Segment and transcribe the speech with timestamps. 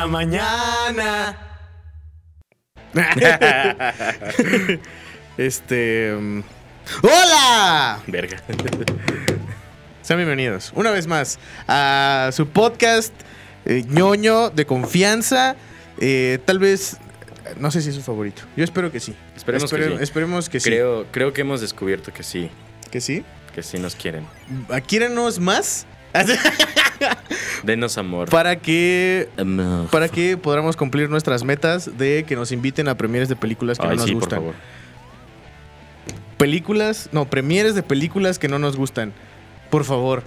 [0.00, 1.36] la mañana.
[5.36, 6.14] este.
[6.14, 6.42] um,
[7.02, 8.00] ¡Hola!
[8.06, 8.42] Verga.
[10.02, 13.12] Sean bienvenidos una vez más a su podcast
[13.66, 15.54] eh, ñoño de confianza.
[15.98, 16.96] Eh, tal vez.
[17.58, 18.42] No sé si es su favorito.
[18.56, 19.14] Yo espero que sí.
[19.36, 20.02] Esperemos Espere- que sí.
[20.02, 20.70] Esperemos que sí.
[20.70, 22.50] Creo, creo que hemos descubierto que sí,
[22.90, 23.22] ¿Que sí?
[23.54, 24.24] que sí nos quieren.
[24.86, 25.84] ¿Quírenos más?
[27.62, 28.28] Denos amor.
[28.28, 29.88] para que Amor.
[29.90, 33.84] para que podamos cumplir nuestras metas de que nos inviten a premieres de películas que
[33.86, 34.38] Ay, no nos sí, por gustan.
[34.40, 34.54] favor.
[36.36, 39.12] Películas, no, premieres de películas que no nos gustan.
[39.70, 40.22] Por favor.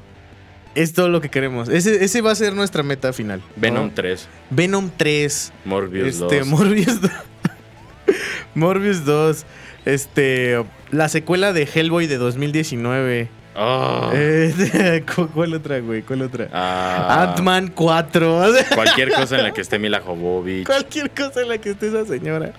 [0.75, 1.69] Es todo lo que queremos.
[1.69, 3.39] Ese, ese va a ser nuestra meta final.
[3.39, 3.45] ¿no?
[3.57, 5.53] Venom 3, Venom 3.
[5.65, 6.47] Morbius este, 2.
[6.47, 7.11] Morbius 2.
[8.55, 9.45] Morbius 2.
[9.85, 13.29] Este, la secuela de Hellboy de 2019.
[13.55, 14.09] Oh.
[14.13, 16.01] Eh, ¿cu- ¿Cuál otra, güey?
[16.01, 16.47] ¿Cuál otra?
[16.51, 18.45] Ah, Ant-Man 4.
[18.75, 20.65] Cualquier cosa en la que esté Mila Jovovich.
[20.65, 22.53] Cualquier cosa en la que esté esa señora.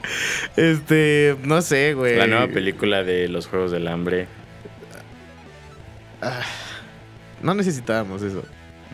[0.56, 2.16] Este, no sé, güey.
[2.16, 4.28] La nueva película de los Juegos del Hambre.
[7.42, 8.42] No necesitábamos eso.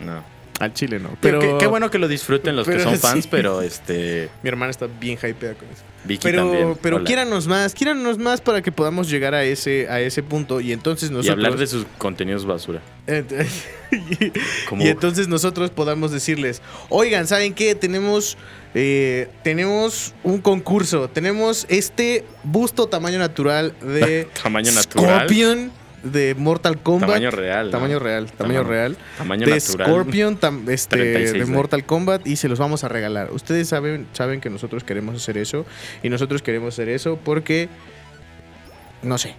[0.05, 0.25] No.
[0.59, 1.11] Al chile no.
[1.21, 2.98] Pero Pero qué, qué bueno que lo disfruten los que son sí.
[3.01, 4.28] fans, pero este.
[4.43, 5.83] Mi hermana está bien hypeada con eso.
[6.05, 6.79] Vicky Pero, también.
[6.81, 7.05] pero Hola.
[7.05, 10.61] quiéranos más, quiéranos más para que podamos llegar a ese, a ese punto.
[10.61, 11.37] Y entonces Y nosotros.
[11.37, 12.81] hablar de sus contenidos basura.
[13.91, 14.33] y,
[14.84, 17.75] y entonces nosotros podamos decirles, oigan, ¿saben qué?
[17.75, 18.39] Tenemos,
[18.75, 21.09] eh, tenemos un concurso.
[21.11, 25.17] Tenemos este busto tamaño natural de Tamaño natural.
[25.27, 27.09] Scorpion de Mortal Kombat.
[27.11, 27.67] Tamaño real.
[27.67, 27.70] ¿no?
[27.73, 28.97] Tamaño real, tamaño real.
[29.19, 29.89] Tamaño de natural.
[29.89, 31.51] Scorpion tam- este, 36, de güey.
[31.55, 33.31] Mortal Kombat y se los vamos a regalar.
[33.33, 35.67] Ustedes saben, saben que nosotros queremos hacer eso
[36.03, 37.69] y nosotros queremos hacer eso porque
[39.03, 39.34] no sé,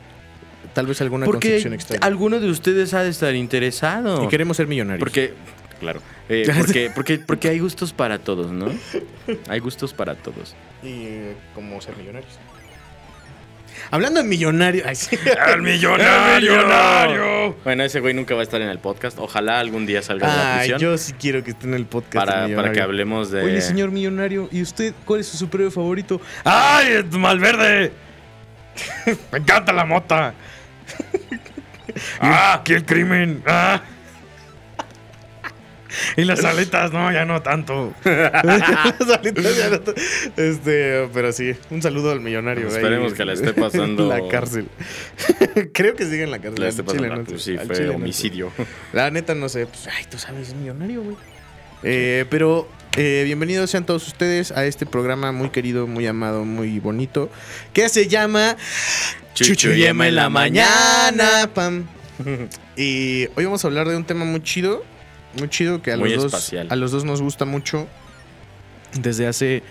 [0.74, 2.06] tal vez alguna Porque concepción extraña.
[2.06, 4.24] alguno de ustedes ha de estar interesado.
[4.24, 5.00] Y queremos ser millonarios.
[5.00, 5.34] Porque,
[5.80, 8.68] claro, eh, porque, porque, porque hay gustos para todos, ¿no?
[9.48, 10.56] Hay gustos para todos.
[10.84, 12.34] y eh, como ser millonarios.
[13.90, 15.18] Hablando de ay, sí.
[15.54, 17.56] ¡El millonario!
[17.64, 19.18] Bueno, ese güey nunca va a estar en el podcast.
[19.20, 21.86] Ojalá algún día salga de la Ay, prisión yo sí quiero que esté en el
[21.86, 22.14] podcast.
[22.14, 22.74] el para, para millonario.
[22.74, 23.42] que hablemos de.
[23.44, 26.22] Oye, señor millonario, ¿y usted cuál es su superhéroe favorito?
[26.44, 27.92] ¡Ay, Malverde!
[29.32, 30.34] Me encanta la mota.
[32.20, 33.44] ¡Ah, el crimen!
[33.46, 33.82] ¡Ah!
[36.18, 37.94] Y las aletas, no, ya no tanto.
[38.04, 40.02] las aletas ya no tanto.
[40.38, 42.68] Este, pero sí, un saludo al millonario.
[42.68, 42.74] ahí.
[42.76, 44.68] Esperemos que la esté pasando- En la cárcel.
[45.74, 46.64] Creo que sigue en la cárcel.
[46.64, 47.08] La chile pasando.
[47.16, 47.96] no sé, Pues sí, fue chile no sé.
[47.96, 48.52] homicidio.
[48.94, 49.66] La neta no sé.
[49.68, 51.16] Pues, ay, tú sabes, es millonario, güey.
[51.84, 56.80] Eh, pero eh, bienvenidos sean todos ustedes a este programa muy querido, muy amado, muy
[56.80, 57.32] bonito,
[57.74, 58.56] que se llama
[59.34, 61.50] Chuchu y Emma en la mañana.
[61.54, 61.88] Pam.
[62.78, 64.86] Y hoy vamos a hablar de un tema muy chido,
[65.38, 67.88] muy chido que a Muy los dos a los dos nos gusta mucho
[69.00, 69.64] desde hace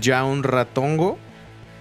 [0.00, 1.18] ya un ratongo,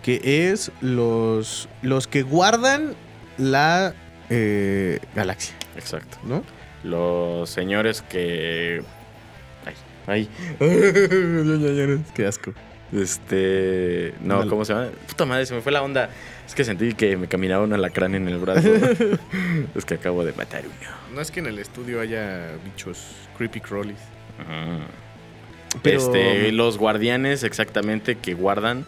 [0.04, 2.96] que es los los que guardan
[3.38, 3.94] la
[4.30, 6.18] eh, galaxia, Exacto.
[6.24, 6.44] ¿no?
[6.84, 8.82] Los señores que.
[9.66, 9.76] Ay,
[10.08, 10.30] ay.
[12.14, 12.54] Qué asco.
[12.92, 14.14] Este.
[14.22, 14.48] No.
[14.48, 14.90] ¿cómo se llama?
[15.08, 16.10] Puta madre, se me fue la onda.
[16.48, 18.68] Es que sentí que me caminaba un alacrán en el brazo.
[19.76, 20.99] es que acabo de matar uno.
[21.14, 23.06] No es que en el estudio haya bichos
[23.38, 24.00] creepy crawlies.
[25.84, 28.86] Pero- Este, los guardianes exactamente que guardan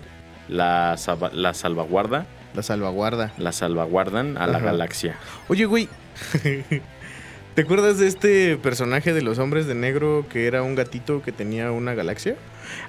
[0.47, 0.95] la,
[1.33, 3.31] la salvaguarda, La salvaguarda.
[3.37, 5.15] la salvaguardan a la galaxia.
[5.47, 5.87] Oye, güey.
[7.55, 11.31] ¿Te acuerdas de este personaje de los hombres de negro que era un gatito que
[11.33, 12.35] tenía una galaxia?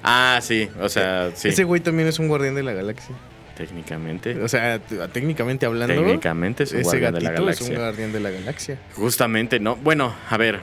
[0.03, 1.49] Ah, sí, o sea, sí.
[1.49, 3.13] Ese güey también es un guardián de la galaxia.
[3.55, 4.39] Técnicamente.
[4.41, 7.77] O sea, técnicamente hablando, Técnicamente es un ese guardián de la gatito es un galaxia.
[7.85, 8.77] guardián de la galaxia.
[8.95, 9.75] Justamente, ¿no?
[9.75, 10.59] Bueno, a ver,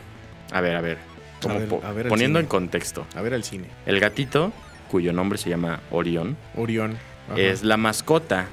[0.53, 0.99] a ver, a ver.
[1.41, 3.65] Como A ver, a ver poniendo en contexto, A ver al cine.
[3.87, 4.53] el gatito,
[4.91, 6.99] cuyo nombre se llama Orión, Orión.
[7.37, 8.47] Es la mascota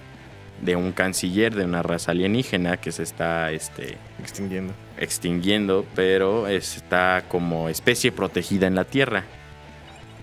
[0.62, 4.74] de un canciller de una raza alienígena que se está este, extinguiendo.
[4.98, 9.24] extinguiendo, pero está como especie protegida en la Tierra.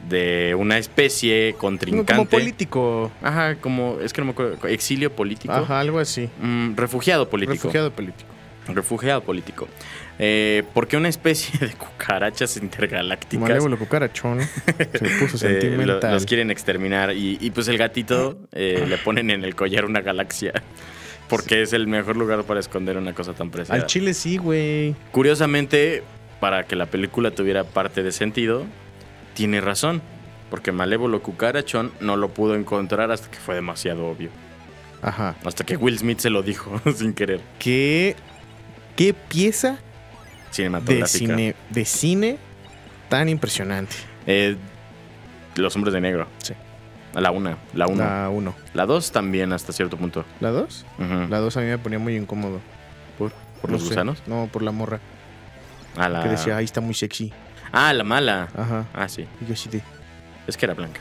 [0.09, 2.12] De una especie contrincante.
[2.12, 3.11] como político.
[3.23, 5.53] Ajá, como, es que no me acuerdo, exilio político.
[5.55, 6.29] Ajá, algo así.
[6.41, 7.55] Mm, refugiado político.
[7.55, 8.31] Refugiado político.
[8.69, 9.69] Refugiado político.
[10.19, 14.41] Eh, porque una especie de cucarachas intergalácticas Malévolo cucarachón.
[14.77, 16.12] Se puso eh, lo- sentimental.
[16.12, 20.01] los quieren exterminar y, y pues el gatito eh, le ponen en el collar una
[20.03, 20.53] galaxia.
[21.29, 23.81] Porque es el mejor lugar para esconder una cosa tan preciada.
[23.81, 24.95] Al chile sí, güey.
[25.11, 26.03] Curiosamente,
[26.39, 28.67] para que la película tuviera parte de sentido,
[29.35, 30.03] tiene razón.
[30.51, 34.31] Porque Malévolo Cucarachón no lo pudo encontrar hasta que fue demasiado obvio.
[35.03, 35.35] Ajá.
[35.45, 37.41] Hasta que Will Smith se lo dijo sin querer.
[37.59, 38.15] ¿Qué,
[38.97, 39.79] qué pieza de
[40.53, 41.09] Cinematográfica.
[41.09, 42.39] cine, de cine
[43.09, 43.97] tan impresionante?
[44.27, 44.57] Eh,
[45.57, 46.27] Los hombres de negro.
[46.39, 46.55] Sí.
[47.15, 48.23] La una, la una.
[48.23, 48.55] La 1.
[48.75, 50.25] La dos también hasta cierto punto.
[50.41, 50.87] ¿La 2?
[50.99, 51.29] Ujú.
[51.31, 52.61] La 2 a mí me ponía muy incómodo.
[53.19, 53.91] ¿Por, por No los sé.
[53.91, 54.23] gusanos?
[54.27, 55.01] No, por la morra.
[55.97, 56.23] Ah, la...
[56.25, 57.33] Que decía, ahí está muy sexy.
[57.75, 58.49] Ah, la mala.
[58.56, 58.87] Ajá.
[58.94, 59.26] Ah, sí.
[59.41, 59.82] Y yo sí de.
[60.47, 61.00] Es que era blanca.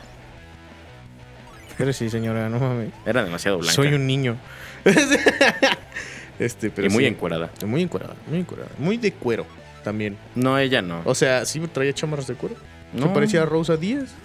[1.78, 2.90] Pero sí, señora, no mames.
[3.06, 3.74] Era demasiado blanca.
[3.74, 4.38] Soy un niño.
[6.40, 7.10] este, pero y muy sí.
[7.10, 7.52] encuerada.
[7.66, 8.70] Muy encuerada, muy encuerada.
[8.80, 9.46] Muy de cuero
[9.84, 10.18] también.
[10.34, 11.02] No, ella no.
[11.06, 12.56] O sea, sí traía chamarras de cuero.
[12.92, 13.08] No.
[13.08, 14.16] Se parecía a Rosa Díaz.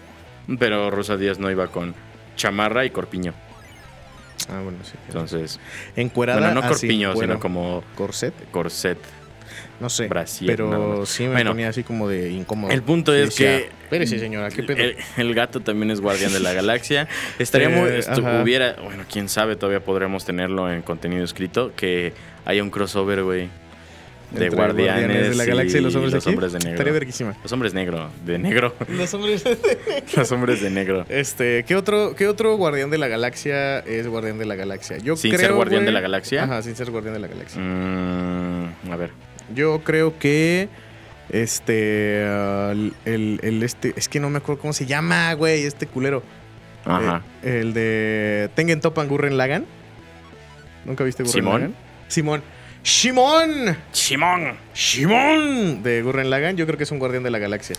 [0.58, 1.94] Pero Rosa Díaz no iba con
[2.36, 3.34] chamarra y corpiño.
[4.48, 4.92] Ah, bueno, sí.
[5.08, 5.60] Entonces,
[5.96, 6.40] Encuerada.
[6.40, 8.32] bueno, no corpiño, sino como corset.
[8.50, 8.98] corset.
[9.80, 10.08] No sé.
[10.08, 12.72] Brasier, pero sí me Bueno, ponía así como de incómodo.
[12.72, 14.78] El punto es decía, que Espérese, señora, ¿qué pedo?
[14.82, 17.08] el, el gato también es guardián de la galaxia.
[17.38, 17.88] Estaría muy.
[17.88, 18.02] Eh,
[18.42, 18.74] hubiera.
[18.82, 21.72] Bueno, quién sabe, todavía podremos tenerlo en contenido escrito.
[21.76, 22.12] Que
[22.44, 23.48] haya un crossover, güey.
[24.30, 26.28] De Entre guardianes, de la galaxia y los hombres de aquí.
[26.28, 26.72] hombres de negro.
[26.72, 27.34] Estaría verguísima.
[27.42, 28.10] Los hombres negro.
[28.26, 28.74] De negro.
[28.88, 29.42] Los hombres.
[30.16, 31.06] los hombres de negro.
[31.08, 34.98] Este, ¿qué otro, ¿qué otro guardián de la galaxia es guardián de la galaxia?
[34.98, 36.44] Yo Sin creo, ser guardián de la galaxia.
[36.44, 37.58] Ajá, sin ser guardián de la galaxia.
[37.62, 39.12] Mm, a ver.
[39.54, 40.68] Yo creo que
[41.30, 46.22] este el, el este es que no me acuerdo cómo se llama, güey, este culero.
[46.84, 47.22] Ajá.
[47.42, 49.66] Eh, el de Tengen Topan Gurren Lagan.
[50.84, 51.60] ¿Nunca viste Gurren ¿Simón?
[51.60, 51.76] Lagann?
[52.08, 52.42] Simón.
[52.82, 53.76] ¡Simón!
[53.92, 54.56] Simón.
[54.72, 55.82] ¡Simón!
[55.82, 57.76] De Gurren Lagan, yo creo que es un guardián de la galaxia.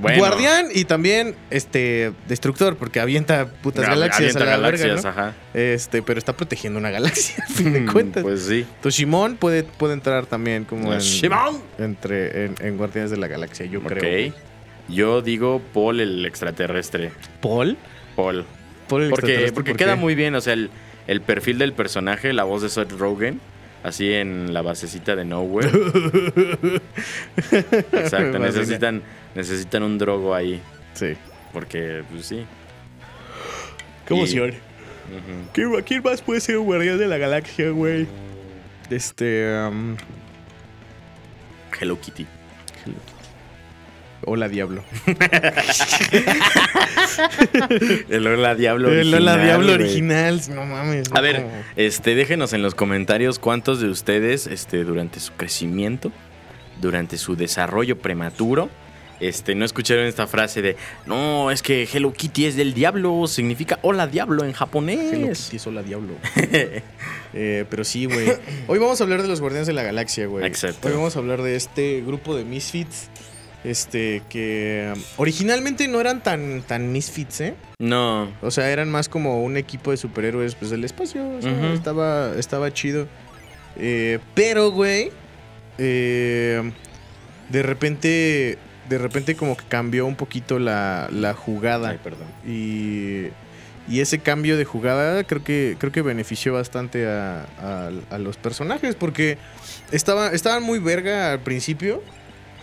[0.00, 0.18] Bueno.
[0.18, 5.10] Guardián y también este destructor, porque avienta putas galaxias avienta a la verga, galaxias, ¿no?
[5.10, 5.34] ajá.
[5.52, 8.22] Este, pero está protegiendo una galaxia, a fin de cuentas.
[8.22, 8.64] Pues sí.
[8.82, 11.00] Tu Shimon puede, puede entrar también como en,
[11.78, 13.98] entre en, en Guardianes de la Galaxia, yo creo.
[13.98, 14.08] Ok.
[14.08, 14.32] güey.
[14.88, 17.12] Yo digo Paul el extraterrestre.
[17.40, 17.76] ¿Paul?
[18.16, 18.44] Paul.
[18.88, 20.70] Paul el Porque, extraterrestre, porque ¿por queda muy bien, o sea, el,
[21.06, 23.40] el perfil del personaje, la voz de Seth Rogen,
[23.82, 25.70] así en la basecita de Nowhere.
[27.92, 29.02] Exacto, necesitan,
[29.34, 30.60] necesitan un drogo ahí.
[30.94, 31.14] Sí.
[31.52, 32.44] Porque, pues sí.
[34.06, 34.54] Qué Y- emoción.
[35.52, 38.06] ¿Quién, quién más puede ser un Guardián de la Galaxia, güey?
[38.90, 39.52] Este.
[39.68, 39.96] um,
[41.80, 42.26] Hello Kitty.
[44.26, 44.84] Hola, Diablo.
[48.08, 49.22] El Hola Diablo El original.
[49.22, 50.40] Hola, Diablo original.
[50.54, 51.10] No mames.
[51.12, 51.46] A ver,
[51.76, 56.12] este, déjenos en los comentarios cuántos de ustedes, este, durante su crecimiento,
[56.80, 58.68] durante su desarrollo prematuro,
[59.20, 60.76] este, no escucharon esta frase de,
[61.06, 65.12] no, es que Hello Kitty es del diablo, significa hola diablo en japonés.
[65.12, 66.14] Hello Kitty es Hola, Diablo.
[67.32, 68.26] Eh, pero sí, güey.
[68.66, 70.44] Hoy vamos a hablar de los Guardianes de la Galaxia, güey.
[70.44, 70.88] Exacto.
[70.88, 73.08] Hoy vamos a hablar de este grupo de Misfits.
[73.62, 77.54] Este, que um, originalmente no eran tan, tan Misfits, ¿eh?
[77.78, 81.28] No, O sea, eran más como un equipo de superhéroes pues, del espacio.
[81.36, 81.66] O sea, Ujú.
[81.66, 83.06] estaba, estaba chido.
[83.76, 85.10] Eh, pero, güey,
[85.78, 86.70] eh,
[87.50, 88.58] de repente,
[88.88, 91.90] de repente como que cambió un poquito la, la jugada.
[91.90, 92.28] Ay, perdón.
[92.46, 93.26] Y,
[93.88, 98.36] y ese cambio de jugada creo que, creo que benefició bastante a, a- a los
[98.36, 99.36] personajes porque
[99.90, 102.02] estaba, estaban muy verga al principio,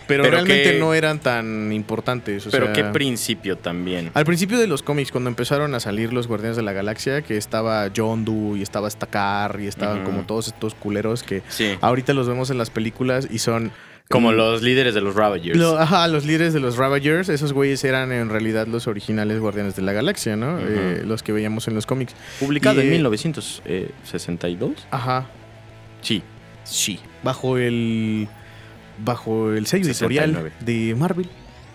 [0.08, 2.46] pero, Pero realmente que- no eran tan importantes.
[2.46, 4.10] o Pero sea, qué principio también.
[4.14, 7.36] al principio de los cómics, cuando empezaron a salir los Guardianes de la Galaxia, que
[7.36, 12.12] estaba John Doe y estaba Stakar y estaban como todos estos culeros que Sí, ahorita
[12.14, 13.70] los vemos en las películas y son...
[14.08, 15.58] como mm, los líderes de los Ravagers.
[15.58, 19.76] lo- ajá, los líderes de los Ravagers, esos güeyes eran en realidad los originales Guardianes
[19.76, 20.58] de la Galaxia, ¿no?
[20.58, 22.14] Eh, los que veíamos en los cómics.
[22.40, 24.86] Publicado y, en eh, 1962.
[24.90, 25.26] Ajá,
[26.00, 26.22] Sí,
[26.64, 27.00] sí.
[27.24, 28.28] Bajo el...
[29.04, 30.38] Bajo el sello 69.
[30.38, 31.28] editorial de Marvel.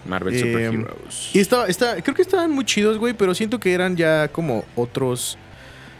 [0.05, 1.29] Marvel Eh, Super Heroes.
[1.33, 4.65] Y estaba, está, creo que estaban muy chidos, güey, pero siento que eran ya como
[4.75, 5.37] otros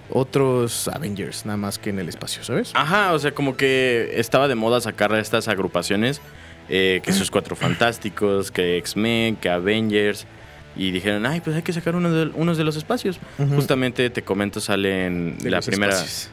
[0.09, 2.71] otros Avengers, nada más que en el espacio, ¿sabes?
[2.75, 6.21] Ajá, o sea, como que estaba de moda sacar a estas agrupaciones,
[6.69, 10.27] eh, que sus cuatro fantásticos, que X-Men, que Avengers,
[10.75, 13.19] y dijeron, ay, pues hay que sacar uno de, unos de los espacios.
[13.55, 15.93] Justamente te comento, sale en De la primera.
[15.93, 16.29] espacios.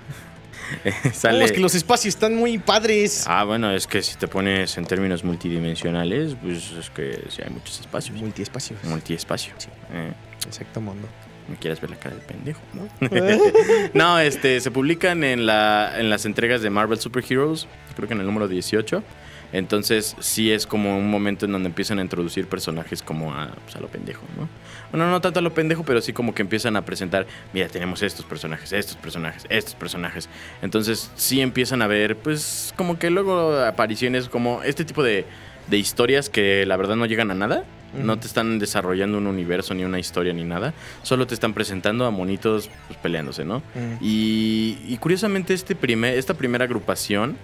[1.12, 1.38] Sale.
[1.40, 3.24] No, es que los espacios están muy padres.
[3.26, 7.50] Ah, bueno, es que si te pones en términos multidimensionales, pues es que sí hay
[7.50, 8.20] muchos espacios.
[8.20, 8.82] Multiespacios.
[8.84, 9.54] Multiespacio.
[9.58, 9.68] Sí.
[9.92, 10.12] Eh,
[10.46, 11.08] Exacto mundo.
[11.48, 12.60] ¿Me quieres ver la cara del pendejo?
[12.74, 12.88] ¿no?
[13.94, 18.14] No, este, se publican en, la, en las entregas de Marvel Super Heroes, creo que
[18.14, 19.02] en el número 18.
[19.52, 23.76] Entonces, sí es como un momento en donde empiezan a introducir personajes como a, pues,
[23.76, 24.48] a lo pendejo, ¿no?
[24.92, 28.02] Bueno, no tanto a lo pendejo, pero sí como que empiezan a presentar, mira, tenemos
[28.02, 30.28] estos personajes, estos personajes, estos personajes.
[30.62, 35.24] Entonces, sí empiezan a ver, pues, como que luego apariciones como este tipo de,
[35.68, 37.64] de historias que la verdad no llegan a nada.
[37.92, 40.74] No te están desarrollando un universo, ni una historia, ni nada.
[41.02, 43.62] Solo te están presentando a monitos pues, peleándose, ¿no?
[44.00, 47.36] Y, y curiosamente este primer, esta primera agrupación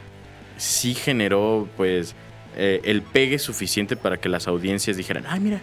[0.57, 2.15] sí generó pues
[2.57, 5.61] eh, el pegue suficiente para que las audiencias dijeran, ay mira,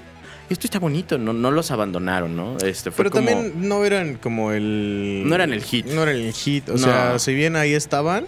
[0.50, 2.58] esto está bonito, no, no los abandonaron, ¿no?
[2.58, 5.24] Este, fue Pero como- también no eran como el.
[5.26, 5.86] No eran el hit.
[5.88, 6.70] No eran el hit.
[6.70, 6.78] O No.
[6.78, 8.26] sea, si bien ahí estaban,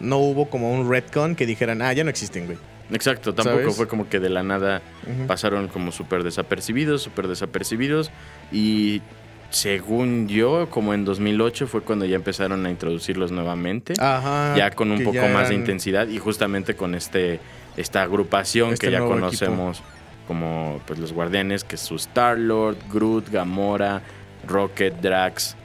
[0.00, 2.56] no hubo como un retcon que dijeran, ah, ya no existen, güey.
[2.90, 3.76] Exacto, tampoco ¿Sabes?
[3.76, 4.80] fue como que de la nada
[5.26, 8.10] pasaron como súper desapercibidos, súper desapercibidos.
[8.50, 9.02] Y
[9.50, 13.94] según yo, como en 2008 fue cuando ya empezaron a introducirlos nuevamente.
[13.98, 14.56] Ajá.
[14.56, 17.40] ya con un poco ya más de intensidad y justamente con este
[17.76, 19.82] esta agrupación Este que ya conocemos
[20.26, 24.02] como pues los guardianes que es su Star Lord, Groot, Gamora,
[24.46, 25.56] Rocket, Drax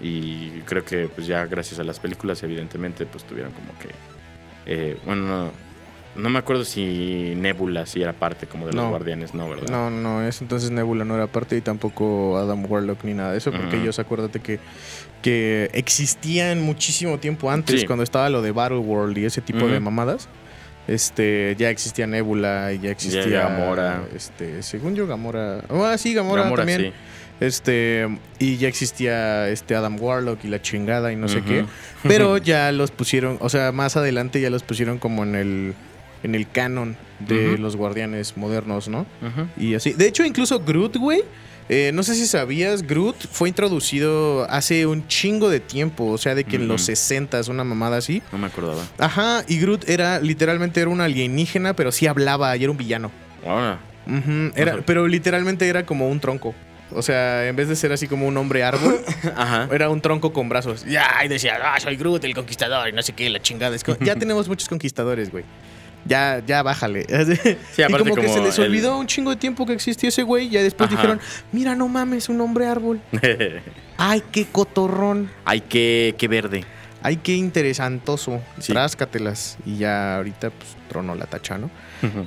[0.00, 3.90] y creo que pues ya gracias a las películas evidentemente pues tuvieron como que
[4.66, 5.52] eh, bueno no,
[6.16, 8.90] no me acuerdo si Nebula si era parte como de los No.
[8.90, 13.04] guardianes no verdad No, no, es entonces Nebula no era parte y tampoco Adam Warlock
[13.04, 14.58] ni nada de eso, porque ellos acuérdate que,
[15.22, 17.86] que existían muchísimo tiempo antes, Sí.
[17.86, 20.28] cuando estaba lo de Battle World y ese tipo de mamadas.
[20.88, 24.02] Este, ya existía Nebula y ya existía Gamora.
[24.16, 25.62] Este, según yo Gamora.
[25.68, 26.80] Ah, sí, Gamora, Gamora, también.
[26.90, 26.92] sí.
[27.38, 31.64] Este, y ya existía este Adam Warlock y la chingada y no sé qué.
[32.02, 35.74] Pero ya los pusieron, o sea, más adelante ya los pusieron como en el
[36.22, 39.00] en el canon de los guardianes modernos, ¿no?
[39.22, 39.46] Ujú.
[39.56, 39.92] Y así.
[39.92, 41.22] De hecho, incluso Groot, güey.
[41.68, 46.06] eh, no sé si sabías, Groot fue introducido hace un chingo de tiempo.
[46.06, 46.86] O sea, de que en los Ujú.
[46.96, 48.22] 60 una mamada así.
[48.32, 52.62] no me acordaba Ajá, y Groot era, literalmente era un alienígena, pero sí hablaba y
[52.64, 53.10] era un villano.
[53.46, 53.78] Ahora.
[54.06, 54.82] Ujú, era, Ajá.
[54.84, 56.54] pero literalmente era como un tronco.
[56.92, 58.98] O sea, en vez de ser así como un hombre árbol,
[59.36, 59.68] Ajá.
[59.70, 60.84] era un tronco con brazos.
[60.84, 63.76] Ya, y decía, ah, soy Groot, el conquistador, y no sé qué, la chingada.
[63.76, 65.44] Es ya tenemos muchos conquistadores, güey.
[66.04, 67.06] Ya, ya bájale.
[67.74, 70.22] Sí, y como, que se les el- olvidó un chingo de tiempo que existió ese
[70.22, 70.48] güey.
[70.48, 70.96] Ya después Ajá.
[70.96, 71.20] dijeron,
[71.52, 73.00] mira, no mames, un hombre árbol.
[73.98, 75.30] Ay, qué cotorrón.
[75.44, 76.64] Ay, qué, qué verde.
[77.02, 78.40] Ay, qué interesantoso.
[78.58, 78.72] Sí.
[78.72, 79.56] Tráscatelas.
[79.64, 81.70] Y ya ahorita, pues, tronó la tacha, ¿no?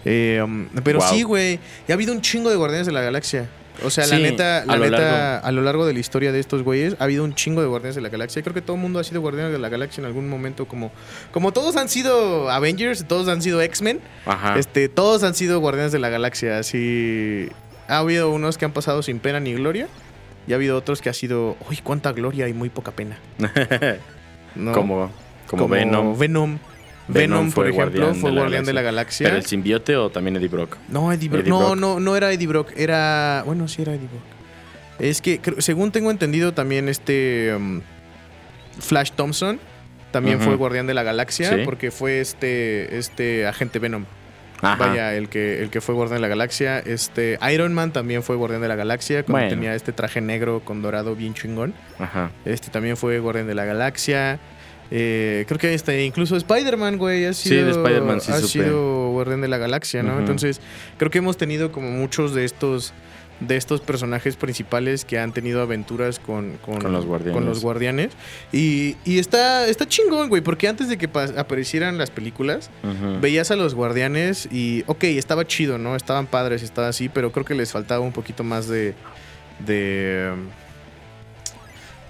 [0.06, 1.10] Eh, um, pero Wow.
[1.10, 1.60] sí, güey.
[1.88, 3.48] Y ha habido un chingo de Guardianes de la Galaxia.
[3.84, 5.48] O sea, la neta, la a lo neta, largo.
[5.48, 7.96] a lo largo de la historia de estos güeyes, ha habido un chingo de Guardianes
[7.96, 8.42] de la Galaxia.
[8.42, 10.68] Creo que todo el mundo ha sido Guardianes de la Galaxia en algún momento.
[10.68, 10.92] Como,
[11.32, 14.00] como todos han sido Avengers, todos han sido X-Men,
[14.58, 16.60] este, todos han sido Guardianes de la Galaxia.
[16.60, 17.50] Así.
[17.88, 19.88] Ha habido unos que han pasado sin pena ni gloria.
[20.46, 23.18] Y ha habido otros que ha sido, uy, cuánta gloria y muy poca pena.
[24.56, 24.74] ¿no?
[24.74, 25.10] como,
[25.48, 26.18] como, Venom.
[26.18, 26.60] Venom.
[27.08, 29.26] Venom Venom, por ejemplo, guardián fue de guardián de la galaxia.
[29.28, 30.78] ¿Pero el simbiote o también Eddie Brock?
[30.88, 31.42] No, Eddie Brock.
[31.42, 31.78] Eddie no, Brock.
[31.78, 32.72] no, no era Eddie Brock.
[32.78, 33.44] Era.
[33.46, 34.24] Bueno, sí era Eddie Brock.
[35.00, 37.54] Es que, según tengo entendido, también este.
[37.56, 37.82] um,
[38.80, 39.60] Flash Thompson
[40.12, 41.50] también fue guardián de la galaxia.
[41.50, 41.62] Sí.
[41.66, 42.98] Porque fue este.
[42.98, 44.06] Este agente Venom.
[44.62, 44.78] Ajá.
[44.88, 46.80] Vaya, el que, el que fue guardián de la galaxia.
[46.80, 47.38] Este.
[47.52, 49.24] Iron Man también fue guardián de la galaxia.
[49.24, 49.50] Cuando Bueno.
[49.50, 51.74] tenía este traje negro con dorado bien chingón.
[52.00, 52.32] Ajá.
[52.46, 54.40] Este también fue guardián de la galaxia.
[54.96, 58.48] Eh, creo que este, incluso Spider-Man, güey, ha Sí, sido, de Spider-Man sí ha supe.
[58.48, 60.20] sido guardián de la galaxia, ¿no?
[60.20, 60.62] Entonces,
[60.98, 62.94] creo que hemos tenido como muchos de estos
[63.40, 67.34] de estos personajes principales que han tenido aventuras con, con, Con los guardianes.
[67.34, 68.12] con los guardianes.
[68.54, 72.70] Y, y está, está chingón, güey, porque antes de que aparecieran las películas,
[73.20, 75.96] veías a los guardianes y, ok, estaba chido, ¿no?
[75.96, 78.94] Estaban padres, estaba así, pero creo que les faltaba un poquito más de...
[79.66, 80.48] de um,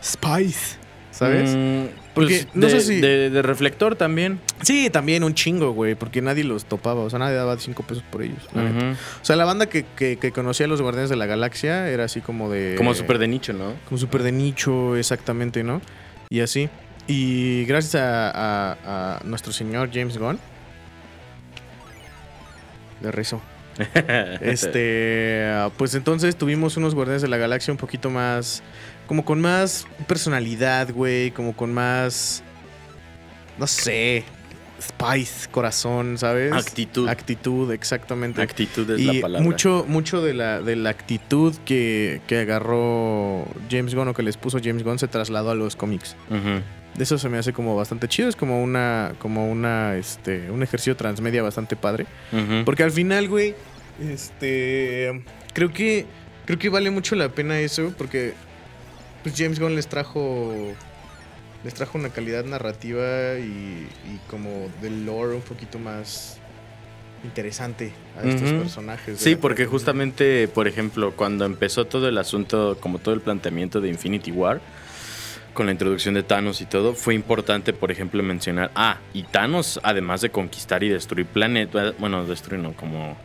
[0.04, 0.76] Spice,
[1.12, 1.56] ¿sabes?
[1.56, 4.40] Mm, Porque pues, no de, sé si- de, de reflector también.
[4.62, 8.04] Sí, también un chingo, güey, porque nadie los topaba, o sea, nadie daba cinco pesos
[8.12, 8.38] por ellos.
[8.54, 8.86] la neta.
[8.86, 8.94] Ujú.
[9.22, 12.04] O sea, la banda que, que- que conocía a los Guardianes de la Galaxia era
[12.04, 12.76] así como de...
[12.78, 13.74] Como súper de nicho, ¿no?
[13.90, 15.82] Como súper de nicho, exactamente, ¿no?
[16.30, 16.70] Y así.
[17.08, 20.40] Y gracias a, a- a nuestro señor James Gunn.
[23.02, 23.42] De rezo.
[24.42, 28.62] Este, pues entonces tuvimos unos Guardianes de la Galaxia un poquito más,
[29.08, 32.44] como con más personalidad, güey, como con más,
[33.58, 34.24] no sé,
[34.82, 36.52] spice, corazón, ¿sabes?
[36.52, 37.08] Actitud.
[37.08, 38.42] Actitud, exactamente.
[38.42, 39.44] Actitud es y la palabra.
[39.44, 44.38] mucho, mucho de la, de la actitud que, que agarró James Gunn o que les
[44.38, 46.16] puso James Gunn se trasladó a los cómics.
[46.30, 50.62] De eso se me hace como bastante chido, es como una, como una, este, un
[50.62, 52.06] ejercicio transmedia bastante padre.
[52.66, 53.56] Porque al final, güey,
[54.00, 56.06] este, creo que,
[56.46, 58.34] creo que vale mucho la pena eso, porque
[59.24, 60.54] pues James Gunn les trajo,
[61.64, 66.38] les trajo una calidad narrativa y, y como del lore un poquito más
[67.24, 69.18] interesante a estos personajes.
[69.20, 73.90] Sí, porque justamente, por ejemplo, cuando empezó todo el asunto, como todo el planteamiento de
[73.90, 74.62] Infinity War,
[75.54, 79.80] con la introducción de Thanos y todo, fue importante, por ejemplo, mencionar, ah, y Thanos,
[79.84, 83.16] además de conquistar y destruir planetas, bueno, destruir no, como,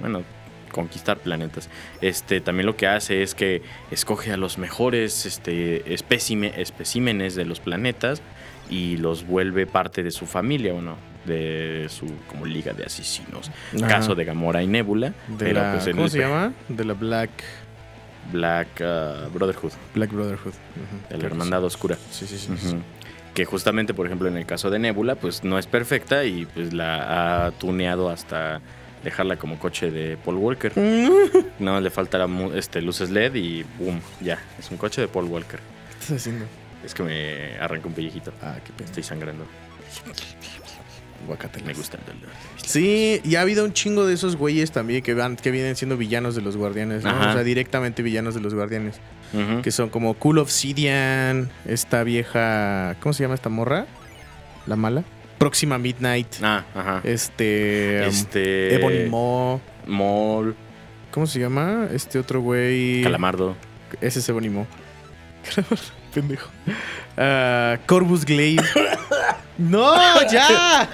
[0.00, 0.22] bueno,
[0.68, 1.68] conquistar planetas,
[2.00, 7.44] este, también lo que hace es que escoge a los mejores este, espécime- especímenes de
[7.44, 8.22] los planetas
[8.70, 13.50] y los vuelve parte de su familia, bueno, de su como liga de asesinos.
[13.76, 13.86] Ajá.
[13.88, 15.12] Caso de Gamora y Nebula.
[15.26, 16.52] De la, pues ¿Cómo el se llama?
[16.68, 17.30] De la Black,
[18.32, 20.52] Black uh, Brotherhood, Black Brotherhood.
[20.52, 21.08] Ujú.
[21.10, 21.96] de la hermandad oscura.
[22.10, 22.48] Sí, sí, sí.
[23.34, 26.72] Que justamente, por ejemplo, en el caso de Nebula, pues no es perfecta y pues
[26.72, 28.60] la ha tuneado hasta
[29.04, 30.72] dejarla como coche de Paul Walker.
[31.58, 35.58] No le faltará este, luces LED y boom, ya, es un coche de Paul Walker.
[35.58, 36.46] ¿Qué estás haciendo?
[36.84, 38.32] Es que me arranca un pellejito.
[38.40, 38.86] Ah, qué pena.
[38.86, 39.44] Estoy sangrando.
[41.26, 41.66] Guacatelas.
[41.66, 42.34] Me gusta el dolor.
[42.64, 45.96] Sí, y ha habido un chingo de esos güeyes también que van, que vienen siendo
[45.96, 47.04] villanos de los guardianes.
[47.04, 49.00] O sea, directamente villanos de los guardianes.
[49.62, 52.96] Que son como Cool Obsidian, esta vieja.
[53.00, 53.86] ¿Cómo se llama esta morra?
[54.66, 55.04] La mala.
[55.38, 56.34] Próxima Midnight.
[56.42, 57.00] Ah, ajá.
[57.04, 58.00] Este.
[58.02, 58.74] um, este.
[58.74, 59.60] Ebony Maw.
[59.86, 60.54] Mol,
[61.10, 61.88] ¿Cómo se llama?
[61.92, 63.02] Este otro güey.
[63.02, 63.56] Calamardo.
[64.00, 64.66] Ese es Ebony Maw.
[66.14, 66.50] Pendejo.
[67.16, 68.62] Ah, Corvus Glaive.
[69.58, 69.94] ¡No!
[70.30, 70.88] ¡Ya!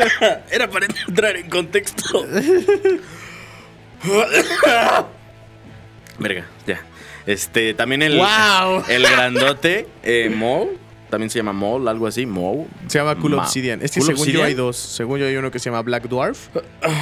[0.50, 2.24] Era para entrar en contexto.
[6.18, 6.80] Verga, ya.
[7.26, 8.16] Este, también el.
[8.16, 8.84] ¡Wow!
[8.88, 10.78] El grandote, eh, Mol.
[11.10, 12.26] También se llama Mol, algo así.
[12.26, 12.66] Mol.
[12.88, 13.80] Se llama Cool Ma- Obsidian.
[13.82, 14.76] Es que ¿Cool según yo hay dos.
[14.76, 16.48] Según yo hay uno que se llama Black Dwarf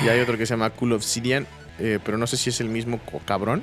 [0.04, 1.46] y hay otro que se llama Cool Obsidian.
[1.78, 3.62] eh, pero no sé si es el mismo cabrón.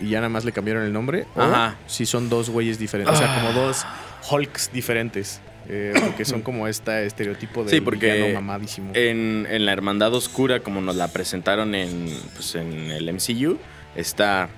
[0.00, 1.26] Y ya nada más le cambiaron el nombre.
[1.36, 1.76] O Ajá.
[1.86, 3.14] si son dos güeyes diferentes.
[3.14, 3.84] O sea, como dos
[4.30, 5.40] Hulks diferentes.
[5.66, 8.90] eh, porque son como este estereotipo de Sí, porque, mamadísimo.
[8.94, 13.56] En, en la Hermandad Oscura, como nos la presentaron en, pues, en el MCU,
[13.96, 14.50] está.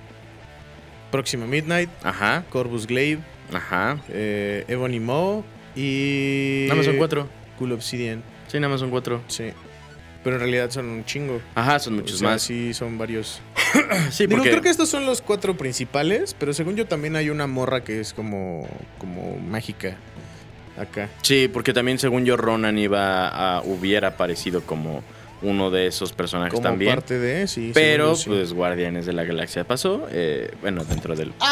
[1.11, 3.21] Próxima Midnight, Ajá, Corvus Glaive,
[3.53, 3.99] ajá.
[4.09, 5.43] eh, Ebony Maw
[5.75, 6.65] y.
[6.67, 7.27] Nada más son cuatro.
[7.57, 8.23] Cool Obsidian.
[8.47, 9.21] Sí, nada más son cuatro.
[9.27, 9.51] Sí.
[10.23, 11.39] Pero en realidad son un chingo.
[11.55, 12.41] Ajá, son muchos O sea, más.
[12.41, 13.39] Sí, son varios.
[14.11, 14.49] Sí, Digo, porque.
[14.51, 17.99] creo que estos son los cuatro principales, pero según yo también hay una morra que
[17.99, 19.97] es como, como mágica
[20.77, 21.09] acá.
[21.21, 25.03] Sí, porque también según yo Ronan iba a hubiera aparecido como
[25.41, 26.95] uno de esos personajes Como también.
[26.95, 27.71] parte de, sí.
[27.73, 28.29] pero según yo, sí.
[28.29, 31.45] pues Guardianes de la Galaxia pasó, eh, bueno, dentro del Este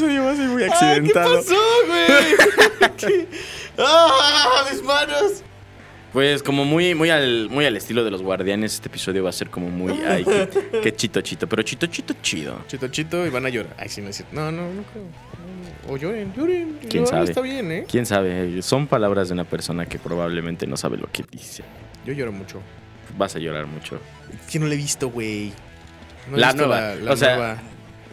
[0.00, 1.42] episodio va a ser muy accidentado.
[1.42, 3.26] ¿Qué pasó, güey?
[3.78, 5.42] ¡Ah, mis manos!
[6.12, 9.32] Pues como muy muy al muy al estilo de los Guardianes, este episodio va a
[9.32, 12.64] ser como muy ay, qué, qué chito chito, pero chito chito chido.
[12.66, 13.76] Chito, chito, y van a llorar.
[13.78, 14.34] Ay, sí, no es cierto.
[14.34, 15.04] No, no, no creo.
[15.04, 16.78] No, O lloren, lloren.
[16.80, 17.24] ¿Quién Llorar sabe?
[17.26, 17.86] Está bien, ¿eh?
[17.88, 21.62] Quién sabe, son palabras de una persona que probablemente no sabe lo que dice.
[22.04, 22.60] Yo lloro mucho.
[23.16, 24.00] Vas a llorar mucho.
[24.50, 25.52] Que no lo he visto, güey.
[26.28, 27.62] No La visto nueva, La, la o sea, nueva.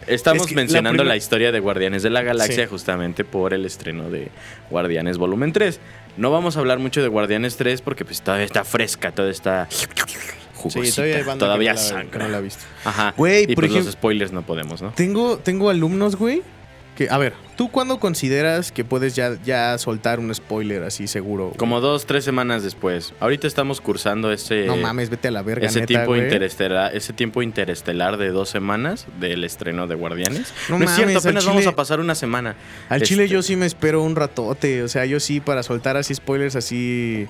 [0.08, 2.70] Estamos Es que la mencionando la, historia de Guardianes de la Galaxia Sí.
[2.70, 4.30] justamente por el estreno de
[4.70, 5.80] Guardianes Volumen 3.
[6.18, 9.68] No vamos a hablar mucho de Guardianes 3 porque pues todavía está fresca, todavía está
[10.56, 10.96] jugosita, Sí,
[11.38, 12.24] todavía todavía que no la- que sangra.
[12.26, 12.64] no la ha visto.
[12.86, 13.14] Ajá.
[13.18, 14.92] Güey, y por pues los ejemplo- spoilers no podemos, ¿no?
[14.92, 16.42] Tengo, tengo alumnos, güey,
[16.98, 21.46] que, a ver, ¿tú cuándo consideras que puedes ya, ya soltar un spoiler así seguro?
[21.46, 21.58] güey?
[21.58, 23.14] Como dos, tres semanas después.
[23.22, 26.24] Ahorita estamos cursando ese, No mames, vete a la verga, ese neta, tiempo güey.
[26.24, 30.54] interestelar, ese tiempo interestelar de dos semanas del estreno de Guardianes.
[30.68, 32.56] No No, es cierto, mames, apenas vamos a pasar una semana.
[32.90, 35.96] Al chile Este- yo sí me espero un ratote, o sea, yo sí para soltar
[35.98, 37.28] así spoilers así...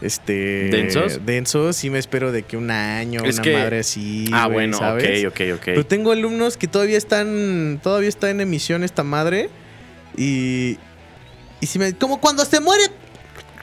[0.00, 0.68] Este.
[0.70, 1.20] ¿Densos?
[1.26, 4.28] Densos, sí me espero de que un año, Es una que- madre así.
[4.32, 5.24] ah, bueno, ¿sabes?
[5.26, 5.62] ok, ok, ok.
[5.66, 7.80] Pero tengo alumnos que todavía están.
[7.82, 9.50] Todavía está en emisión esta madre.
[10.16, 10.78] Y.
[11.60, 11.92] Y si me.
[11.94, 12.84] Como cuando se muere.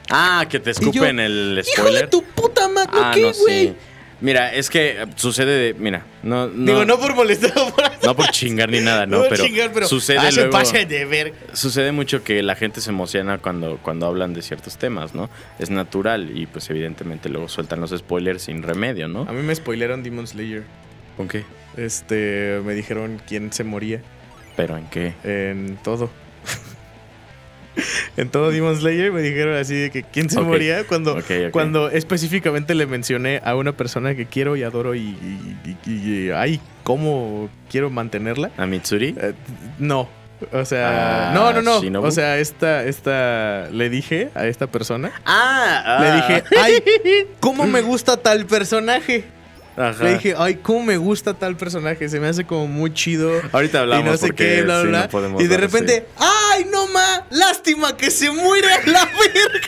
[0.09, 2.01] Ah, que te Y yo, escupen el ¡Hijo spoiler.
[2.03, 2.91] de tu puta madre!
[2.93, 3.67] Ah, ¿Qué, no, güey?
[3.69, 3.75] sí.
[4.19, 5.73] Mira, es que sucede de.
[5.75, 6.47] Mira, no.
[6.47, 9.71] no Digo, no por molestar, por no por chingar ni nada, no, por pero, chingar,
[9.71, 10.57] pero sucede ah, luego.
[10.57, 11.33] de ver.
[11.53, 15.29] Sucede mucho que la gente se emociona cuando, cuando hablan de ciertos temas, ¿no?
[15.59, 19.21] Es natural y pues evidentemente luego sueltan los spoilers sin remedio, ¿no?
[19.21, 20.63] A mí me spoilearon Demon Slayer.
[21.15, 21.43] ¿Con qué?
[21.75, 22.59] Este.
[22.65, 24.01] Me dijeron quién se moría.
[24.55, 25.13] ¿Pero en qué?
[25.23, 26.09] En todo.
[28.17, 31.17] en todo Demon Slayer me dijeron así de que quién se moría cuando,
[31.51, 34.99] cuando específicamente le mencioné a una persona que quiero y adoro y,
[35.65, 38.51] y, y- y- ay, cómo quiero mantenerla.
[38.57, 39.15] ¿A Mitsuri?
[39.19, 39.33] Eh,
[39.79, 40.09] no.
[40.51, 41.81] O sea, Ah, no, no, no.
[41.81, 42.05] ¿Shinobu?
[42.07, 46.83] O sea, esta, esta, le dije a esta persona, Ah, le dije, ay,
[47.39, 49.23] cómo me gusta tal personaje.
[49.77, 50.03] Ajá.
[50.03, 52.09] Le dije, ay, cómo me gusta tal personaje.
[52.09, 55.15] Se me hace como muy chido Ahorita hablamos y no sé qué, bla, bla, sí,
[55.15, 55.29] bla.
[55.29, 57.27] no y de repente, ¡ay, no ma!
[57.29, 59.67] ¡Lástima que se muere la verga!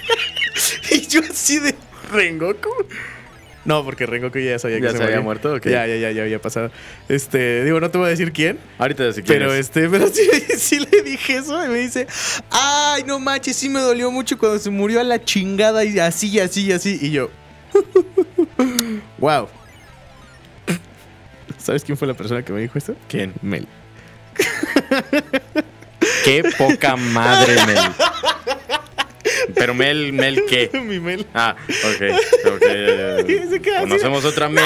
[0.91, 1.75] y yo así de
[2.11, 2.69] Rengoku.
[3.65, 5.53] No, porque Rengoku ya sabía que ¿Ya se, se había muerto?
[5.53, 5.67] Ok.
[5.67, 6.71] Ya, ya, ya, ya había pasado.
[7.07, 9.67] Este, digo, no te voy a decir quién, Ahorita si pero quieres.
[9.67, 12.07] este, pero sí, sí le dije eso y me dice,
[12.49, 13.55] ¡ay, no manches!
[13.57, 16.71] Sí me dolió mucho cuando se murió a la chingada y así, y así, y
[16.71, 16.97] así.
[16.99, 17.29] Y yo,
[19.19, 19.47] ¡wow!
[21.69, 22.95] ¿Sabes quién fue la persona que me dijo esto?
[23.07, 23.31] ¿Quién?
[23.43, 23.67] Mel.
[26.25, 27.77] Qué poca madre, Mel.
[29.53, 30.71] Pero Mel, ¿Mel qué?
[30.83, 31.27] Mi Mel.
[31.31, 32.55] Ah, ok.
[32.55, 33.47] okay.
[33.51, 33.87] Se queda así.
[33.87, 34.65] Conocemos otra Mel.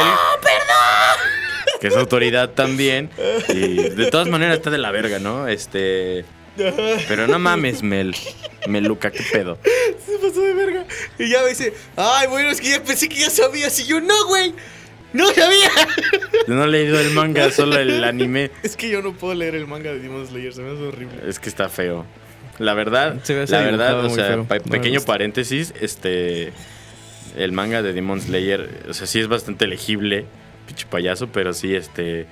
[1.81, 3.09] Que es autoridad también.
[3.49, 5.49] Y de todas maneras está de la verga, ¿no?
[5.49, 6.23] Este.
[6.55, 8.15] Pero no mames, Mel.
[8.65, 9.57] Meluca, ¿qué pedo?
[10.05, 10.85] Se pasó de verga.
[11.19, 13.77] Y ya me dice, ay, bueno, es que ya pensé que ya sabías.
[13.81, 14.55] Y yo, no, güey.
[15.13, 15.69] No sabía.
[16.47, 18.51] No he leído el manga, solo el anime.
[18.63, 21.15] Es que yo no puedo leer el manga de Demon Slayer, se me hace horrible.
[21.27, 22.05] Es que está feo.
[22.59, 26.53] La verdad, Se ve así la verdad, o sea, No pequeño paréntesis, este
[27.35, 30.25] el manga de Demon Slayer, o sea, sí es bastante legible,
[30.67, 32.27] pinche payaso, pero sí este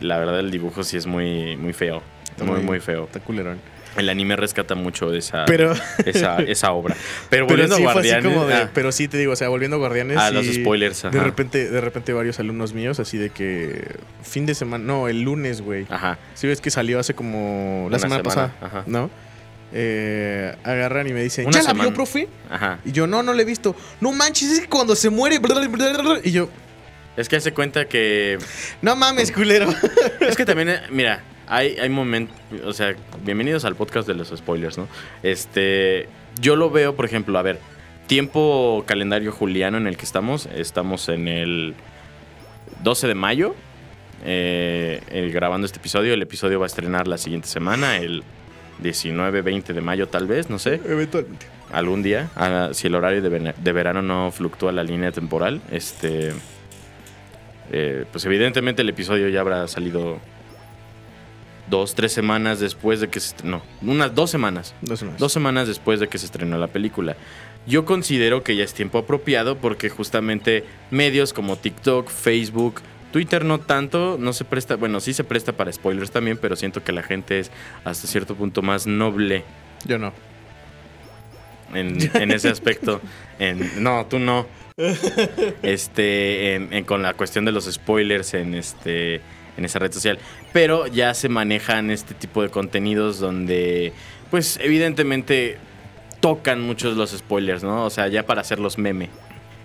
[0.00, 3.04] la verdad el dibujo sí es muy muy feo, Está muy muy feo.
[3.04, 3.58] Está culerón.
[3.96, 6.94] El anime rescata mucho esa Pero, esa, esa obra.
[7.30, 9.48] Pero pero volviendo sí a Guardianes, como de, ah, pero sí te digo, o sea,
[9.48, 10.16] volviendo a Guardianes.
[10.18, 14.46] Ah, los sí, spoilers, De repente, de repente varios alumnos míos, así de que fin
[14.46, 15.86] de semana, no, el lunes, güey.
[15.90, 16.18] ajá.
[16.34, 18.84] Si ves que salió hace como la semana, semana, pasada, ajá.
[18.86, 19.10] ¿no?
[19.76, 22.28] Eh, agarran y me dicen, Una ¿ya la vio, profe?
[22.48, 22.78] Ajá.
[22.84, 23.74] Y yo, no, no la he visto.
[24.00, 25.40] No manches, es que cuando se muere.
[26.22, 26.48] Y yo,
[27.16, 28.38] Es que hace cuenta que
[28.82, 29.68] no mames, culero.
[30.20, 34.28] Es que también, eh, mira, hay, hay momentos, o sea, bienvenidos al podcast de los
[34.28, 34.88] spoilers, ¿no?
[35.22, 36.08] Este,
[36.40, 37.58] yo lo veo, por ejemplo, a ver,
[38.06, 41.74] tiempo calendario juliano en el que estamos, estamos en el
[42.82, 43.54] 12 de mayo,
[44.24, 48.22] eh, grabando este episodio, el episodio va a estrenar la siguiente semana, el
[48.80, 51.46] 19, 20 de mayo tal vez, no sé, Eventualmente.
[51.72, 56.32] algún día, ah, si el horario de verano no fluctúa la línea temporal, este,
[57.70, 60.18] eh, pues evidentemente el episodio ya habrá salido
[61.68, 65.20] dos, tres semanas después de que se estrenó, unas dos semanas, Dos semanas.
[65.20, 67.16] dos semanas después de que se estrenó la película.
[67.66, 73.60] Yo considero que ya es tiempo apropiado porque justamente medios como TikTok, Facebook, Twitter no
[73.60, 77.02] tanto, no se presta, bueno, sí se presta para spoilers también, pero siento que la
[77.02, 77.50] gente es
[77.84, 79.44] hasta cierto punto más noble
[79.86, 80.12] Yo no.
[81.72, 83.00] en, en ese aspecto.
[83.38, 84.46] En, no, tú no.
[85.62, 89.20] Este, en- con la cuestión de los spoilers en este,
[89.56, 90.18] en esa red social.
[90.52, 93.92] Pero ya se manejan este tipo de contenidos donde,
[94.30, 95.58] pues, evidentemente
[96.20, 97.84] tocan muchos los spoilers, ¿no?
[97.84, 99.10] O sea, ya para hacerlos meme.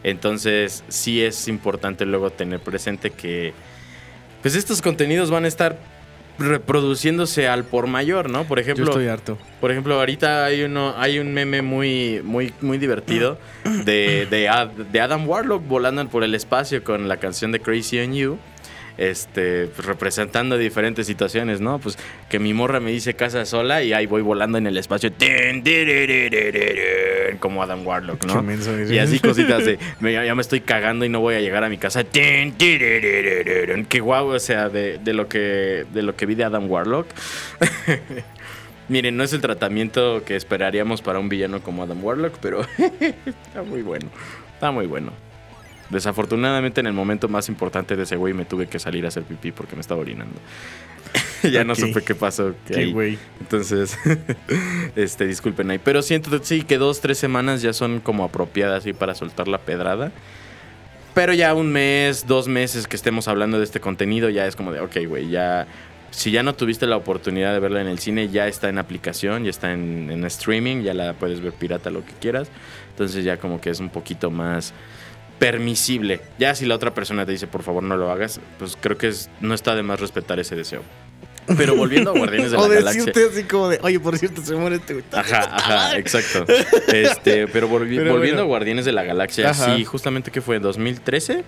[0.04, 3.54] Entonces, sí es importante luego tener presente que,
[4.42, 5.78] pues, estos contenidos van a estar
[6.40, 8.46] reproduciéndose al por mayor, ¿no?
[8.46, 9.38] Por Yo ejemplo, estoy harto.
[9.60, 14.50] por ejemplo, ahorita hay uno, hay un meme muy, muy, muy divertido de, de,
[14.92, 18.40] de Adam Warlock volando por el espacio con la canción de Crazy on You.
[19.02, 21.80] Este, pues, representando diferentes situaciones, ¿no?
[21.80, 21.98] Pues
[22.30, 25.10] que mi morra me dice casa sola y ahí voy volando en el espacio.
[27.40, 28.34] Como Adam Warlock, ¿no?
[28.94, 31.70] Y así cositas de me- ya me estoy cagando y no voy a llegar a
[31.70, 32.04] mi casa.
[33.88, 37.08] Qué guau, o sea, de, de lo que de lo que vi de Adam Warlock.
[38.90, 42.62] Miren, no es el tratamiento que esperaríamos para un villano como Adam Warlock, pero
[43.26, 44.08] está muy bueno.
[44.56, 45.14] Está muy bueno.
[45.90, 49.24] Desafortunadamente en el momento más importante de ese güey me tuve que salir a hacer
[49.24, 50.36] pipí porque me estaba orinando.
[51.52, 51.80] ya no Ok.
[51.80, 52.54] supe qué pasó.
[52.76, 52.92] ahí.
[52.92, 53.18] güey.
[53.40, 53.98] Entonces,
[54.96, 55.80] este, disculpen ahí.
[55.80, 59.58] Pero siento sí que dos, tres semanas ya son como apropiadas así para soltar la
[59.60, 60.12] pedrada.
[61.16, 64.72] Pero ya un mes, dos meses que estemos hablando de este contenido, ya es como
[64.72, 65.68] de, ok, güey, ya.
[66.12, 69.44] Si ya no tuviste la oportunidad de verla en el cine, ya está en aplicación,
[69.44, 72.48] ya está en, en streaming, ya la puedes ver pirata, lo que quieras.
[72.92, 74.74] Entonces ya como que es un poquito más
[75.40, 76.22] permisible.
[76.38, 79.08] Ya si la otra persona te dice, por favor, no lo hagas, pues creo que
[79.08, 80.82] es- no está de más respetar ese deseo.
[81.58, 83.06] Pero volviendo a Guardianes de la o Galaxia.
[83.06, 85.06] decirte así como de, oye, por cierto, se muere este güey.
[85.12, 86.46] Ajá, ajá, exacto.
[86.94, 88.42] Este, pero, volvi- Pero volviendo bueno.
[88.42, 89.76] a Guardianes de la Galaxia, Ajá.
[89.76, 91.44] sí, justamente que fue 2013,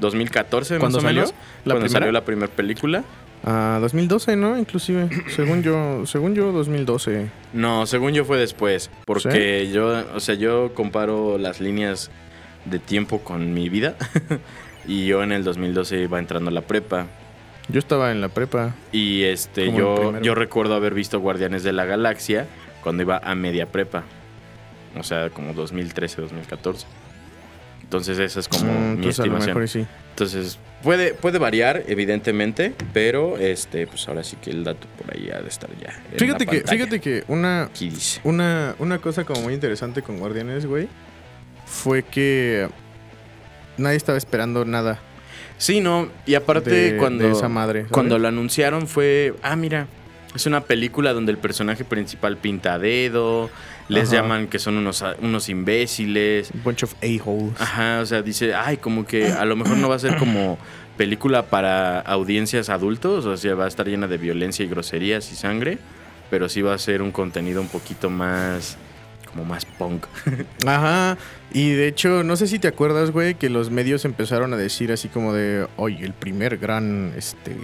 [0.00, 1.20] 2014 ¿Cuándo más o salió?
[1.22, 2.00] menos, ¿La cuando primera?
[2.00, 3.04] salió la primera película.
[3.44, 4.58] Ah, 2012, ¿no?
[4.58, 5.08] Inclusive.
[5.34, 7.28] según yo, según yo, 2012.
[7.52, 12.10] No, según yo fue después, porque yo, o sea, yo comparo las líneas
[12.70, 13.96] de tiempo con mi vida
[14.86, 17.06] y yo en el 2012 iba entrando a la prepa.
[17.68, 18.74] Yo estaba en la prepa.
[18.92, 22.46] Y este, yo, yo recuerdo haber visto Guardianes de la Galaxia
[22.82, 24.04] cuando iba a media prepa.
[24.96, 26.86] O sea, como 2013, 2014.
[27.82, 29.46] Entonces esa es como Mm, mi estimación.
[29.48, 29.86] mejor y sí.
[30.10, 35.28] Entonces, puede, puede variar, evidentemente, pero este, pues ahora sí que el dato por ahí
[35.30, 35.92] ha de estar ya.
[36.16, 37.68] Fíjate que, fíjate que una,
[38.24, 40.88] una, una cosa como muy interesante con Guardianes, güey,
[41.66, 42.68] fue que
[43.76, 45.00] nadie estaba esperando nada
[45.58, 47.80] Sí, no, y aparte de, cuando, de esa madre.
[47.80, 47.92] ¿sabes?
[47.92, 49.86] cuando lo anunciaron fue, ah, mira,
[50.34, 53.50] es una película donde el personaje principal pinta a dedo,
[53.88, 54.16] les Ajá.
[54.22, 56.50] llaman que son unos, unos imbéciles.
[56.62, 57.58] Bunch of a-holes.
[57.58, 60.58] Ajá, o sea, dice, ay, como que a lo mejor no va a ser como
[60.98, 65.36] película para audiencias adultos, o sea, va a estar llena de violencia y groserías y
[65.36, 65.78] sangre,
[66.28, 68.76] pero sí va a ser un contenido un poquito más
[69.36, 70.06] como más punk.
[70.66, 71.18] Ajá.
[71.52, 74.92] Y de hecho, no sé si te acuerdas, güey, que los medios empezaron a decir
[74.92, 77.54] así como de, oye, el primer gran este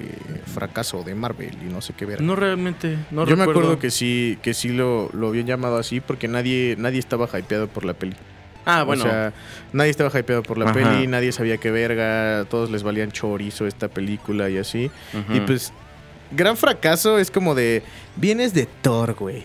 [0.53, 2.21] fracaso de Marvel y no sé qué ver.
[2.21, 6.01] No realmente, no Yo me acuerdo que sí, que sí lo, lo habían llamado así
[6.01, 8.17] porque nadie, nadie estaba hypeado por la peli.
[8.65, 9.05] Ah, bueno.
[9.05, 9.33] O sea,
[9.73, 10.75] nadie estaba hypeado por la Ajá.
[10.75, 14.91] peli, nadie sabía qué verga, todos les valían chorizo esta película y así.
[15.31, 15.73] Y pues,
[16.31, 17.83] gran fracaso es como de,
[18.17, 19.45] vienes de Thor, güey.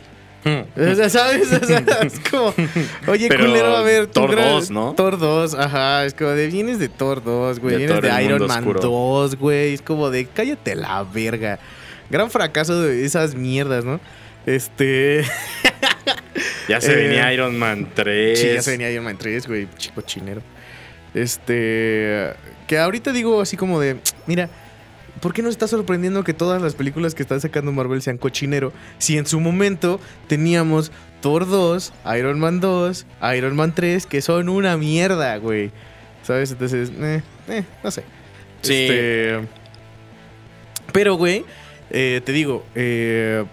[0.75, 1.51] O sea, ¿sabes?
[1.53, 2.53] O sea, es como,
[3.07, 4.93] oye, Pero culero, a ver, Thor gran- 2, ¿no?
[4.93, 8.23] Thor 2, ajá, es como de, vienes de Thor 2, güey, De vienes Thor, de
[8.23, 8.79] Iron Man oscuro.
[8.81, 11.59] 2, güey, es como de, cállate la verga.
[12.09, 13.99] Gran fracaso de esas mierdas, ¿no?
[14.45, 15.23] Este...
[16.69, 18.39] Ya se Eh, venía Iron Man 3.
[18.39, 20.41] Sí, ya se venía Iron Man 3, güey, chico chinero.
[21.13, 22.33] Este.
[22.67, 23.97] Que ahorita digo así como de.
[24.25, 24.49] Mira,
[25.21, 28.73] ¿por qué nos está sorprendiendo que todas las películas que están sacando Marvel sean cochinero?
[28.97, 34.49] Si en su momento teníamos Thor 2, Iron Man 2, Iron Man 3, que son
[34.49, 35.71] una mierda, güey.
[36.23, 36.51] ¿Sabes?
[36.51, 38.03] Entonces, eh, eh, no sé.
[38.61, 38.73] Sí.
[38.73, 39.47] Este,
[40.91, 41.45] pero, güey,
[41.89, 43.45] eh, te digo, eh,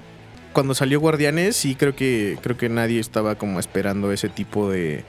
[0.52, 5.04] cuando salió Guardianes, sí creo que creo que nadie estaba como esperando ese tipo de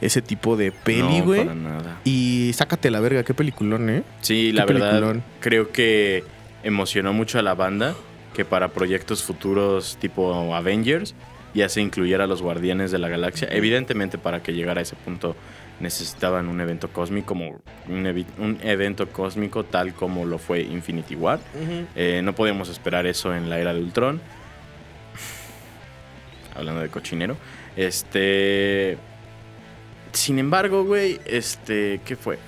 [0.00, 1.40] ese tipo de peli, No, güey.
[1.44, 2.00] para nada.
[2.04, 4.02] y sácate la verga, qué peliculón, ¿eh?
[4.20, 5.22] Sí, la verdad, peliculón.
[5.40, 6.24] creo que
[6.62, 7.94] emocionó mucho a la banda
[8.34, 11.14] que para proyectos futuros tipo Avengers
[11.52, 13.48] ya se incluyera a los Guardianes de la Galaxia.
[13.50, 15.34] Evidentemente, para que llegara a ese punto
[15.80, 21.40] necesitaban un evento cósmico, como un evento cósmico tal como lo fue Infinity War.
[21.96, 24.20] Eh, no podíamos esperar eso en la era de Ultron.
[26.54, 27.36] Hablando de cochinero.
[27.76, 28.98] Este.
[30.12, 32.00] Sin embargo, güey, este.
[32.04, 32.38] ¿Qué fue?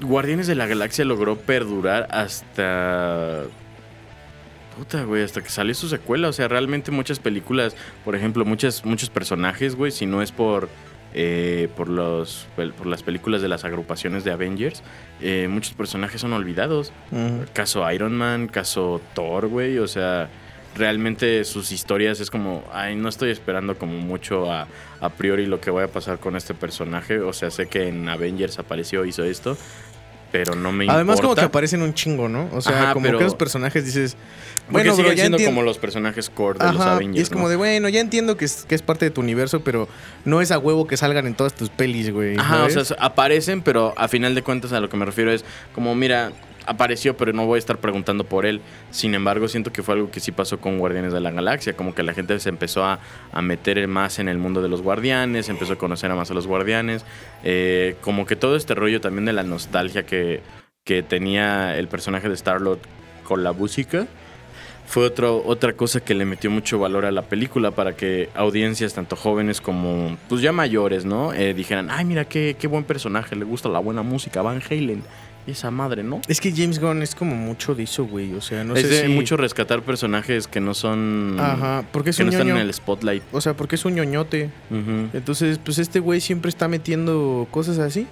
[0.00, 3.44] Guardianes de la Galaxia logró perdurar hasta.
[4.76, 6.28] Puta, güey, hasta que salió su secuela.
[6.28, 10.68] O sea, realmente muchas películas, por ejemplo, muchas, muchos personajes, güey, si no es por.
[11.14, 14.82] eh, por, los, por las películas de las agrupaciones de Avengers,
[15.20, 16.90] eh, muchos personajes son olvidados.
[17.52, 19.78] Caso Iron Man, caso Thor, güey.
[19.78, 20.30] O sea,
[20.76, 24.66] realmente sus historias es como, ay, no estoy esperando como mucho a,
[25.00, 27.20] a priori lo que vaya a pasar con este personaje.
[27.20, 29.56] O sea, sé que en Avengers apareció, hizo esto,
[30.30, 32.48] pero no me Además, como que aparecen un chingo, ¿no?
[32.52, 34.16] O sea, Ajá, como pero- que esos personajes dices.
[34.70, 37.18] Porque Bueno, siguen ya siendo como los personajes core de los Avengers.
[37.18, 39.60] y es como de, bueno, ya entiendo que es, que es parte de tu universo,
[39.60, 39.88] pero
[40.24, 42.36] no es a huevo que salgan en todas tus pelis, güey.
[42.38, 45.44] Ajá, o sea, aparecen, pero a final de cuentas a lo que me refiero es
[45.74, 46.32] como, mira,
[46.66, 48.60] apareció, pero no voy a estar preguntando por él.
[48.90, 51.94] Sin embargo, siento que fue algo que sí pasó con Guardianes de la Galaxia, como
[51.94, 53.00] que la gente se empezó a,
[53.32, 56.34] a meter más en el mundo de los guardianes, empezó a conocer a más a
[56.34, 57.04] los guardianes,
[57.44, 60.40] eh, como que todo este rollo también de la nostalgia que,
[60.84, 62.80] que tenía el personaje de Star-Lord
[63.24, 64.06] con la música.
[64.84, 68.92] Fue otro, otra cosa que le metió mucho valor a la película para que audiencias,
[68.92, 71.32] tanto jóvenes como pues ya mayores, ¿no?
[71.32, 75.02] Eh, dijeran, ay, mira qué, qué buen personaje, le gusta la buena música, Van Halen.
[75.46, 76.20] Esa madre, ¿no?
[76.28, 78.32] Es que James Gunn es como mucho de eso, güey.
[78.34, 79.08] O sea, no es sé de si...
[79.08, 81.36] mucho rescatar personajes que no son.
[81.38, 83.24] Ajá, porque es que un no están en el spotlight.
[83.32, 84.50] O sea, porque es un ñoñote.
[85.12, 88.06] Entonces, pues este güey siempre está metiendo cosas así.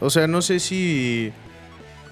[0.00, 1.32] O sea, no sé si.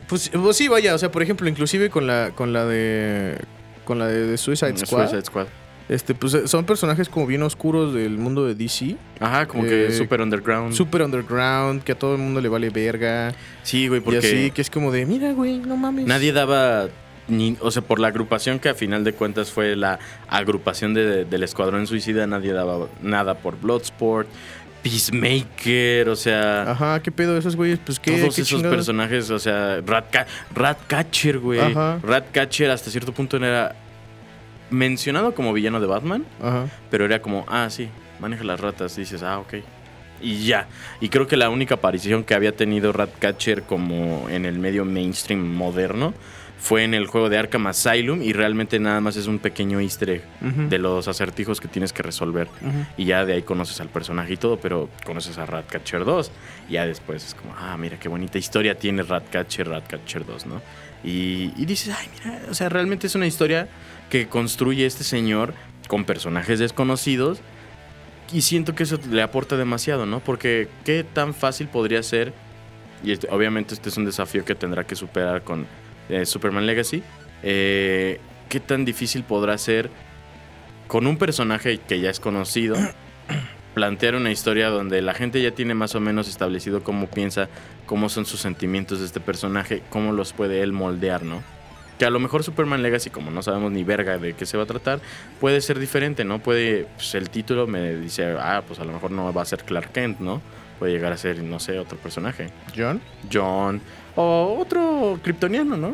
[0.09, 0.95] Pues, pues sí, vaya.
[0.95, 3.39] O sea, por ejemplo, inclusive con la, con la de.
[3.85, 5.09] Con la de, de Suicide Squad.
[5.11, 5.47] Suicide Squad.
[5.91, 8.97] Este, pues eh, son personajes como bien oscuros del mundo de DC.
[9.19, 10.73] Ajá, como que Eh, super underground.
[10.73, 13.35] Super underground, que a todo el mundo le vale verga.
[13.65, 16.07] sí, güey, Y porque así, que es como de, mira, güey, no mames.
[16.07, 16.87] nadie daba.
[17.29, 19.99] Ni, o sea, por la agrupación que a final de cuentas fue la
[20.29, 24.27] agrupación de- del Escuadrón Suicida, nadie daba nada por Bloodsport,
[24.83, 28.13] Peacemaker, o sea, Ajá, qué pedo esos güeyes, pues qué.
[28.13, 28.77] todos qué esos chingados?
[28.77, 31.61] personajes, o sea, Ratca- Ratcatcher, güey.
[31.61, 31.99] Ajá.
[32.03, 33.75] Ratcatcher hasta cierto punto era
[34.71, 36.67] mencionado como villano de Batman, Ajá.
[36.91, 37.89] pero era como, ah, sí,
[38.21, 39.55] maneja las ratas, y dices, ah, ok.
[40.23, 40.69] Y ya.
[41.01, 45.41] Y creo que la única aparición que había tenido Ratcatcher como en el medio mainstream
[45.41, 46.13] moderno
[46.59, 50.11] fue en el juego de Arkham Asylum y realmente nada más es un pequeño easter
[50.11, 50.69] egg Ujú.
[50.69, 52.49] de los acertijos que tienes que resolver.
[52.61, 52.85] Ujú.
[52.99, 56.31] Y ya de ahí conoces al personaje y todo, pero conoces a Ratcatcher 2.
[56.69, 60.61] Y ya después es como, ah, mira qué bonita historia tiene Ratcatcher, Ratcatcher 2, ¿no?
[61.03, 63.67] Y, y dices, ay, mira, o sea, realmente es una historia
[64.11, 65.55] que construye este señor
[65.89, 67.41] con personajes desconocidos.
[68.33, 70.21] Y siento que eso le aporta demasiado, ¿no?
[70.21, 72.33] Porque qué tan fácil podría ser,
[73.03, 75.67] y este- obviamente este es un desafío que tendrá que superar con
[76.09, 77.03] eh, Superman Legacy,
[77.43, 79.91] eh, qué tan difícil podrá ser
[80.89, 82.77] con un personaje que ya es conocido,
[83.75, 87.49] plantear una historia donde la gente ya tiene más o menos establecido cómo piensa,
[87.87, 91.43] cómo son sus sentimientos de este personaje, cómo los puede él moldear, ¿no?
[92.01, 94.63] Que a lo mejor Superman Legacy, como no sabemos ni verga de qué se va
[94.63, 95.01] a tratar,
[95.39, 96.39] puede ser diferente, ¿no?
[96.39, 99.65] Puede, pues el título me dice, ah, pues a lo mejor no va a ser
[99.65, 100.41] Clark Kent, ¿no?
[100.79, 102.49] Puede llegar a ser, no sé, otro personaje.
[102.75, 103.03] ¿John?
[103.31, 103.83] John.
[104.17, 105.89] O otro kryptoniano, ¿no?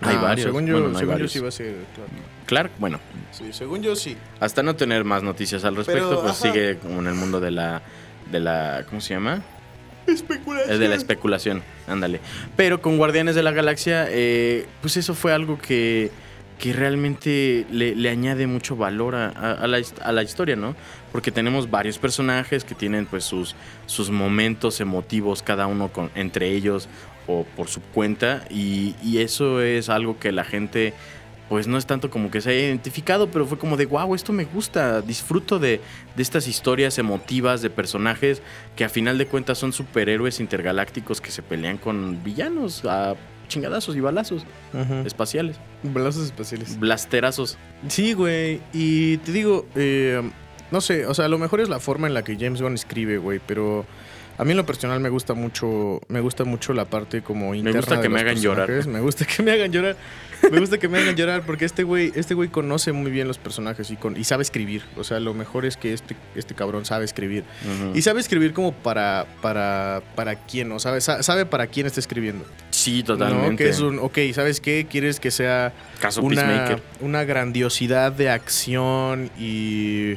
[0.00, 0.46] Hay Ah, varios.
[0.46, 1.76] Según yo, Bueno, no según yo sí va a ser.
[1.94, 2.10] Clark.
[2.46, 2.98] Clark, bueno,
[3.30, 4.16] Sí, según yo sí.
[4.40, 6.42] hasta no tener más noticias al respecto, Pero, pues ajá.
[6.52, 7.82] sigue como en el mundo de la,
[8.32, 9.42] de la, ¿cómo se llama?
[10.08, 10.72] Especulación.
[10.72, 12.20] Es de la especulación, ándale.
[12.56, 16.10] Pero con Guardianes de la Galaxia, eh, pues eso fue algo que,
[16.58, 20.74] que realmente le, le añade mucho valor a, a- la, a la historia, ¿no?
[21.12, 23.54] Porque tenemos varios personajes que tienen pues sus,
[23.86, 26.88] sus momentos emotivos, cada uno con, entre ellos
[27.26, 30.94] o por su cuenta, y, y eso es algo que la gente
[31.48, 34.32] pues no es tanto como que se haya identificado, pero fue como de, wow, esto
[34.32, 35.80] me gusta, disfruto de,
[36.16, 38.42] de estas historias emotivas de personajes
[38.76, 43.14] que a final de cuentas son superhéroes intergalácticos que se pelean con villanos a
[43.48, 44.44] chingadazos y balazos
[45.06, 46.78] espaciales, Balazos espaciales.
[46.78, 47.56] blasterazos.
[47.88, 48.60] Sí, güey.
[48.74, 50.20] Y te digo, eh,
[50.70, 52.74] no sé, o sea, a lo mejor es la forma en la que James Gunn
[52.74, 53.86] escribe, güey, pero
[54.38, 57.80] a mí en lo personal me gusta mucho, me gusta mucho la parte como interna
[57.80, 58.70] gusta de que me hagan llorar.
[58.86, 59.96] Me gusta que me hagan llorar.
[60.52, 63.38] Me gusta que me hagan llorar porque este güey, este güey conoce muy bien los
[63.38, 64.82] personajes y, con, y sabe escribir.
[64.96, 67.42] O sea, lo mejor es que este, este cabrón sabe escribir.
[67.94, 70.78] Y sabe escribir como para, para, para quién, ¿no?
[70.78, 72.44] Sabe, sa- sabe para quién está escribiendo.
[72.70, 73.06] Sí, ¿no?
[73.16, 73.64] totalmente.
[73.64, 74.86] Que es un, ok, ¿sabes qué?
[74.88, 80.12] Quieres que sea Caso una, una grandiosidad de acción y,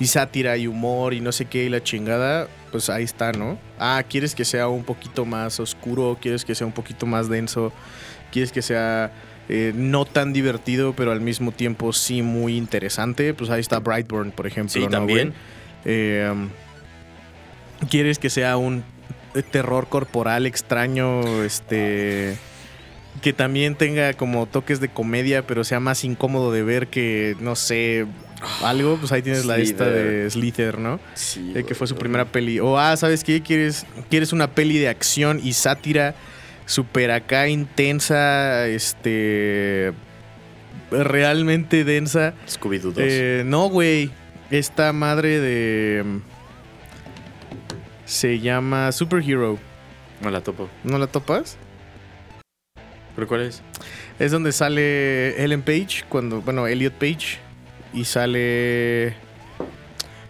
[0.00, 3.58] y sátira y humor y no sé qué y la chingada, pues ahí está, ¿no?
[3.78, 7.72] Ah, quieres que sea un poquito más oscuro, quieres que sea un poquito más denso,
[8.30, 9.12] quieres que sea
[9.48, 14.30] eh, no tan divertido, pero al mismo tiempo sí muy interesante, pues ahí está Brightburn,
[14.32, 14.72] por ejemplo.
[14.72, 15.34] Sí, ¿no, también.
[15.84, 16.32] Eh,
[17.88, 18.84] quieres que sea un
[19.50, 22.36] terror corporal extraño, este
[23.22, 27.56] que también tenga como toques de comedia, pero sea más incómodo de ver que, no
[27.56, 28.06] sé,
[28.62, 30.06] algo, pues ahí tienes la esta Slither.
[30.24, 31.00] de Slither, ¿no?
[31.14, 32.60] Sí, Eh, que fue su primera peli.
[32.60, 33.42] O, ah, ¿sabes qué?
[33.42, 36.14] ¿Quieres, quieres una peli de acción y sátira
[36.66, 39.92] súper acá intensa, este...
[40.90, 42.34] realmente densa?
[42.48, 42.94] Scooby-Doo 2.
[42.98, 44.10] Eh, no, güey.
[44.50, 46.02] Esta madre de...
[46.04, 46.18] mm,
[48.04, 49.58] Se llama Superhero.
[50.22, 50.68] No la topo.
[50.84, 51.56] ¿No la topas?
[53.14, 53.62] ¿Pero cuál es?
[54.18, 57.38] Es donde sale Ellen Page, cuando, bueno, Elliot Page.
[57.92, 59.14] Y sale.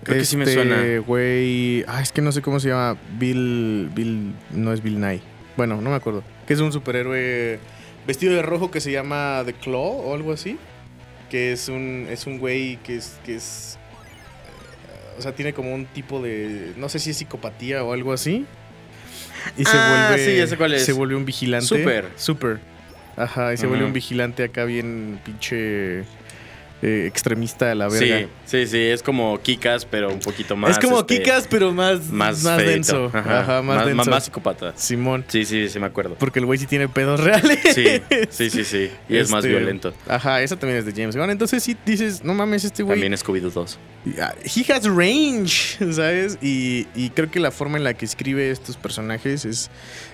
[0.03, 0.99] Creo que sí me este suena.
[1.07, 1.85] güey.
[1.87, 2.97] Ah, es que no sé cómo se llama.
[3.19, 3.91] Bill.
[3.95, 4.33] Bill.
[4.53, 5.21] No es Bill Nye.
[5.57, 6.23] Bueno, no me acuerdo.
[6.47, 7.59] Que es un superhéroe
[8.07, 10.59] vestido de rojo que se llama The Claw o algo así.
[11.29, 12.07] Que es un.
[12.11, 13.19] Es un güey que es.
[13.25, 16.73] Que es eh, o sea, tiene como un tipo de.
[16.77, 18.47] No sé si es psicopatía o algo así.
[19.57, 20.25] Y se Ah, vuelve.
[20.25, 20.85] sí, ya sé cuál es.
[20.85, 21.67] Se vuelve un vigilante.
[21.67, 22.09] Super.
[22.17, 22.59] Super.
[23.17, 26.05] Ajá, y se vuelve un vigilante acá bien pinche
[26.83, 28.19] eh, extremista de la verga.
[28.21, 30.71] Sí, sí, sí, es como Kikas, pero un poquito más.
[30.73, 33.11] es como este, Kikas, pero más, Más, más, denso.
[33.13, 34.11] Ajá, más, denso.
[34.11, 34.73] Más psicópata.
[34.77, 35.25] Simón.
[35.29, 36.17] Sí, sí, sí, me acuerdo.
[36.19, 37.59] Porque el güey sí tiene pedos reales.
[37.75, 38.91] Sí, sí, sí, sí.
[39.09, 39.93] Y es más Este, violento.
[40.09, 41.31] Ajá, esa también es de James Gunn.
[41.31, 42.99] Entonces sí dices, no mames, este güey.
[42.99, 43.79] También Scooby-Doo 2.
[44.21, 46.39] Ah, He has range, ¿sabes?
[46.41, 49.71] Y, y creo que la forma en la que escribe estos personajes es,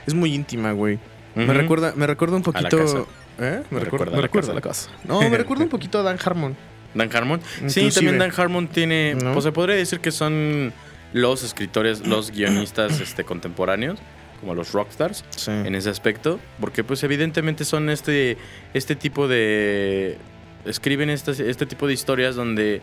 [0.07, 0.98] es muy íntima, güey.
[1.37, 3.07] Me recuerda, me recuerda un poquito.
[3.38, 3.62] ¿Eh?
[3.70, 4.90] Me, Me recuerda, me la recuerda la casa.
[5.05, 6.57] No, me recuerda un poquito a Dan Harmon.
[6.94, 7.40] Dan Harmon.
[7.42, 7.90] Sí, Inclusive.
[7.92, 9.14] también Dan Harmon tiene.
[9.14, 9.33] ¿No?
[9.33, 10.72] Pues se podría decir que son
[11.12, 13.99] los escritores, los guionistas este, contemporáneos,
[14.40, 15.51] como los rockstars, Sí.
[15.51, 16.40] en ese aspecto.
[16.61, 18.38] Porque, pues, evidentemente son este,
[18.75, 20.16] este tipo de.
[20.64, 22.81] Escriben estas- este tipo de historias donde.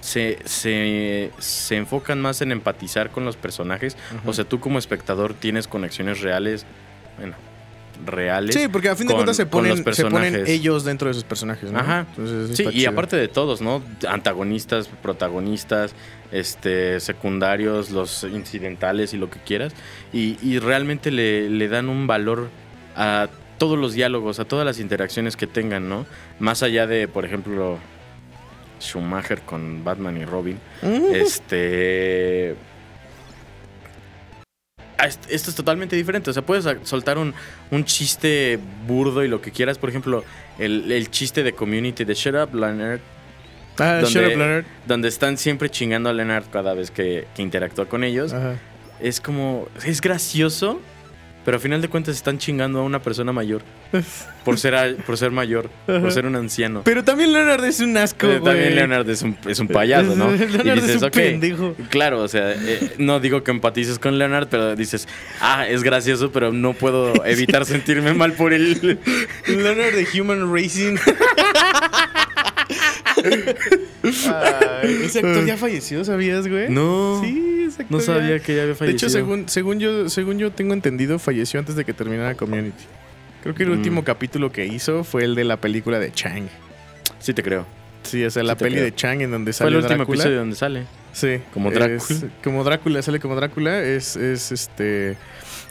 [0.00, 3.96] Se, se, se enfocan más en empatizar con los personajes.
[4.26, 6.66] O sea, tú como espectador tienes conexiones reales.
[7.18, 7.36] Bueno,
[8.04, 8.54] reales.
[8.54, 11.70] Sí, porque a fin de cuentas se ponen, se ponen ellos dentro de sus personajes,
[11.70, 11.78] ¿no?
[11.78, 12.06] Ajá.
[12.16, 12.90] Entonces, Sí, y chido.
[12.90, 13.82] aparte de todos, ¿no?
[14.08, 15.94] Antagonistas, protagonistas,
[16.32, 19.72] este, secundarios, los incidentales y lo que quieras.
[20.12, 22.48] Y, y realmente le, le dan un valor
[22.96, 23.28] a
[23.58, 26.04] todos los diálogos, a todas las interacciones que tengan, ¿no?
[26.40, 27.78] Más allá de, por ejemplo,
[28.80, 30.58] Schumacher con Batman y Robin.
[30.82, 31.14] Mm.
[31.14, 32.56] Este.
[34.98, 36.30] Est- Esto es totalmente diferente.
[36.30, 37.34] O sea, puedes soltar un,
[37.70, 39.78] un chiste burdo y lo que quieras.
[39.78, 40.24] Por ejemplo,
[40.58, 43.00] el, el chiste de community de Shut Up, Leonard.
[43.78, 44.64] Ah, donde- Shut Up, Leonard.
[44.86, 48.32] Donde están siempre chingando a Leonard cada vez que, que interactúa con ellos.
[48.32, 48.56] Ajá.
[49.00, 49.68] Es como.
[49.84, 50.80] Es gracioso.
[51.44, 53.62] Pero a final de cuentas están chingando a una persona mayor.
[54.44, 56.82] Por ser, a- por ser mayor, por ser un anciano.
[56.84, 58.52] Pero también Leonard es un asco, Eh, güey.
[58.52, 60.32] también Leonard es un, es un payaso, ¿no?
[60.32, 61.76] Leonard es un pendejo.
[61.90, 65.06] Claro, o sea, eh, no digo que empatices con Leonard, pero dices,
[65.40, 68.98] ah, es gracioso, pero no puedo evitar sentirme mal por él.
[69.46, 70.96] Leonard de Human Racing.
[74.82, 76.68] Ay, ese actor ya falleció, ¿sabías, güey?
[76.68, 77.20] No.
[77.22, 77.51] Sí,
[77.88, 79.08] No sabía que ya había De fallecido.
[79.08, 82.84] hecho, según, según, yo, según yo tengo entendido, falleció antes de que terminara Community.
[83.42, 83.72] Creo que el Mm.
[83.72, 86.46] último capítulo que hizo fue el de la película de Chang.
[87.18, 87.66] Sí te creo.
[88.04, 88.84] Sí, o sea, la peli creo.
[88.84, 90.84] de Chang en donde Fue sale el último episodio donde sale.
[91.12, 91.40] Sí.
[91.52, 91.96] Como Drácula.
[91.96, 93.80] Es- como Drácula, sale como Drácula.
[93.82, 95.16] Es, es este.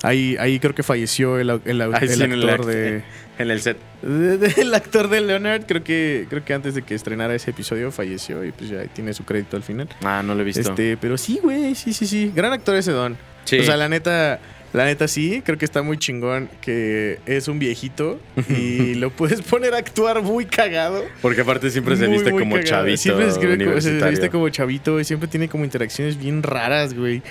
[0.03, 3.03] Ahí, ahí creo que falleció el, el, el sí, en el actor act- de,
[3.37, 3.77] En el set.
[4.01, 5.63] de- de- El actor de Leonard.
[5.67, 9.13] Creo que, creo que antes de que estrenara ese episodio falleció y pues ya tiene
[9.13, 9.87] su crédito al final.
[10.03, 10.61] Ah, no lo he visto.
[10.61, 12.31] Este, pero sí, güey, sí, sí, sí.
[12.35, 13.15] Gran actor ese don.
[13.45, 13.59] Sí.
[13.59, 14.39] O sea, la neta,
[14.73, 18.19] la neta sí, creo que está muy chingón que es un viejito
[18.49, 21.03] y lo puedes poner a actuar muy cagado.
[21.21, 22.69] Porque aparte siempre se Muy, viste muy como cagado.
[22.69, 22.97] chavito.
[22.97, 23.25] Siempre
[23.65, 27.21] como- se- viste como chavito y siempre tiene como interacciones bien raras, güey.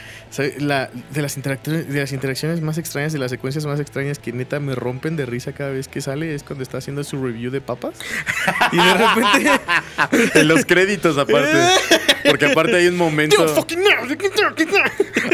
[0.59, 4.32] La- de, las interacciones, de las interacciones más extrañas, de las secuencias más extrañas que
[4.32, 7.51] neta me rompen de risa cada vez que sale es cuando está haciendo su review
[7.51, 7.95] de papas.
[8.72, 9.51] Y de repente...
[10.41, 11.49] En los créditos aparte.
[12.28, 13.36] Porque aparte hay un momento.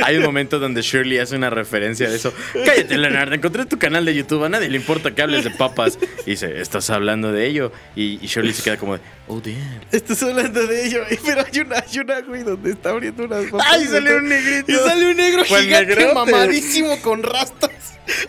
[0.05, 2.33] Hay un momento donde Shirley hace una referencia de eso.
[2.65, 3.33] Cállate, Leonard.
[3.33, 4.45] Encontré tu canal de YouTube.
[4.45, 5.99] A nadie le importa que hables de papas.
[6.27, 7.73] Y dice, estás hablando de ello.
[7.95, 9.57] Y, y Shirley se queda como de, oh, damn.
[9.93, 13.67] Estás hablando de ello, pero hay una, hay una, güey, donde está abriendo unas papas.
[13.71, 14.73] ¡Ay, salió un negrito!
[14.73, 16.15] Y sale un negro gigante negrote.
[16.15, 17.71] mamadísimo con rastas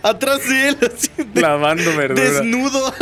[0.02, 2.24] atrás de él, así de- Lavando verdura.
[2.24, 2.94] desnudo.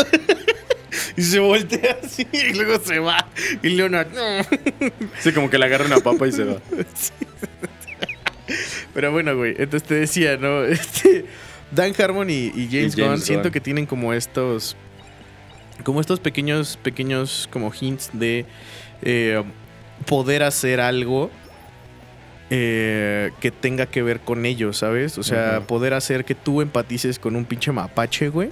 [1.18, 3.28] y se voltea así y luego se va.
[3.64, 4.90] Y Leonard, no.
[5.22, 6.58] Sí, como que le agarra una papa y se va.
[8.96, 10.64] Pero bueno, güey, entonces te decía, ¿no?
[10.64, 11.26] Este,
[11.70, 14.76] Dan Harmon y, y James, James Gunn siento que tienen como estos.
[15.84, 18.46] Como estos pequeños, pequeños como hints de
[19.02, 19.44] eh,
[20.06, 21.30] poder hacer algo
[22.50, 25.18] eh, que tenga que ver con ellos, ¿sabes?
[25.18, 28.52] O sea, poder hacer que tú empatices con un pinche mapache, güey.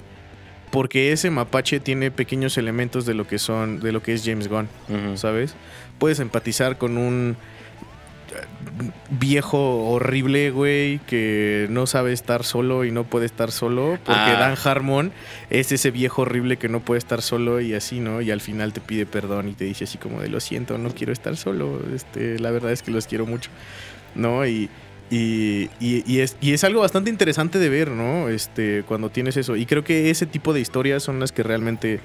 [0.70, 4.48] Porque ese mapache tiene pequeños elementos de lo que son, de lo que es James
[4.48, 4.68] Gunn.
[5.16, 5.54] ¿sabes?
[5.98, 7.38] Puedes empatizar con un
[9.10, 14.36] viejo horrible, güey, que no sabe estar solo y no puede estar solo, porque Ah.
[14.38, 15.12] Dan Harmon
[15.50, 18.20] es ese viejo horrible que no puede estar solo y así, ¿no?
[18.20, 20.90] Y al final te pide perdón y te dice así como de lo siento, no
[20.90, 23.50] quiero estar solo, este, la verdad es que los quiero mucho,
[24.14, 24.46] ¿no?
[24.46, 24.68] Y,
[25.10, 28.28] y, y- y es, y es algo bastante interesante de ver, ¿no?
[28.28, 29.56] Este, cuando tienes eso.
[29.56, 32.00] Y creo que ese tipo de historias son las que realmente,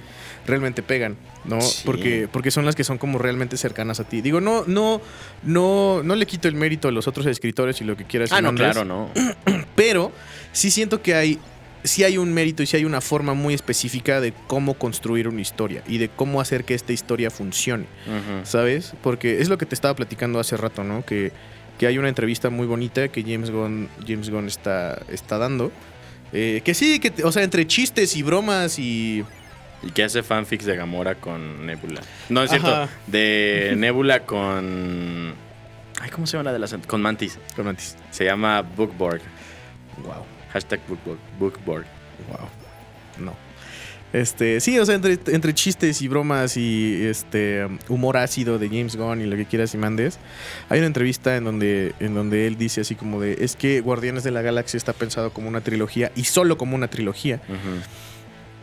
[0.46, 1.62] realmente pegan, ¿no?
[1.62, 1.84] Sí.
[1.86, 4.22] Porque, porque son las que son como realmente cercanas a ti.
[4.22, 5.02] Digo, no, no,
[5.44, 8.32] no, no le quito el mérito a los otros escritores y lo que quieras.
[8.32, 9.10] Ah, no, claro, no.
[9.76, 10.12] Pero
[10.52, 11.40] sí siento que hay,
[11.84, 15.40] sí hay un mérito y sí hay una forma muy específica de cómo construir una
[15.42, 17.86] historia y de cómo hacer que esta historia funcione.
[18.44, 18.94] ¿Sabes?
[19.02, 21.06] Porque es lo que te estaba platicando hace rato, ¿no?
[21.06, 21.32] Que,
[21.80, 25.72] que hay una entrevista muy bonita que James Gunn, James Gunn está, está dando.
[26.34, 29.24] Eh, que sí, que, o sea, entre chistes y bromas y...
[29.82, 32.02] Y que hace fanfics de Gamora con Nebula.
[32.28, 32.90] No, es cierto.
[33.08, 35.34] De Nebula con...
[36.02, 36.76] Ay, ¿cómo se llama la de las...
[36.86, 37.40] Con Mantis.
[37.56, 37.96] Con Mantis.
[38.12, 39.22] Se llama Bookborg.
[40.04, 41.20] Wow, Hashtag Bookborg.
[41.40, 41.86] Bookborg.
[42.28, 42.59] wow.
[44.12, 48.96] Este, sí, o sea, entre, entre chistes y bromas y este humor ácido de James
[48.96, 50.18] Gunn y lo que quieras y mandes,
[50.68, 54.24] hay una entrevista en donde, en donde él dice así como de, es que Guardianes
[54.24, 57.40] de la Galaxia está pensado como una trilogía y solo como una trilogía.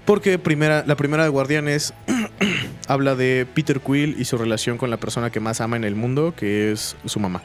[0.04, 1.94] Porque primera, la primera de Guardianes
[2.88, 5.94] habla de Peter Quill y su relación con la persona que más ama en el
[5.94, 7.42] mundo, que es su mamá.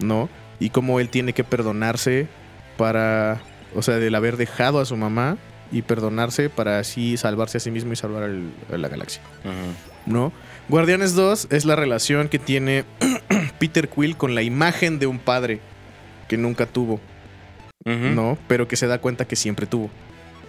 [0.00, 0.28] ¿no?
[0.58, 2.28] Y cómo él tiene que perdonarse
[2.76, 3.40] para,
[3.74, 5.38] o sea, del haber dejado a su mamá
[5.72, 9.22] y perdonarse para así salvarse a sí mismo y salvar el- a la galaxia.
[10.06, 10.32] ¿no?
[10.68, 12.84] Guardianes 2 es la relación que tiene
[13.58, 15.60] Peter Quill con la imagen de un padre
[16.28, 17.00] que nunca tuvo.
[17.84, 18.36] ¿no?
[18.48, 19.90] Pero que se da cuenta que siempre tuvo.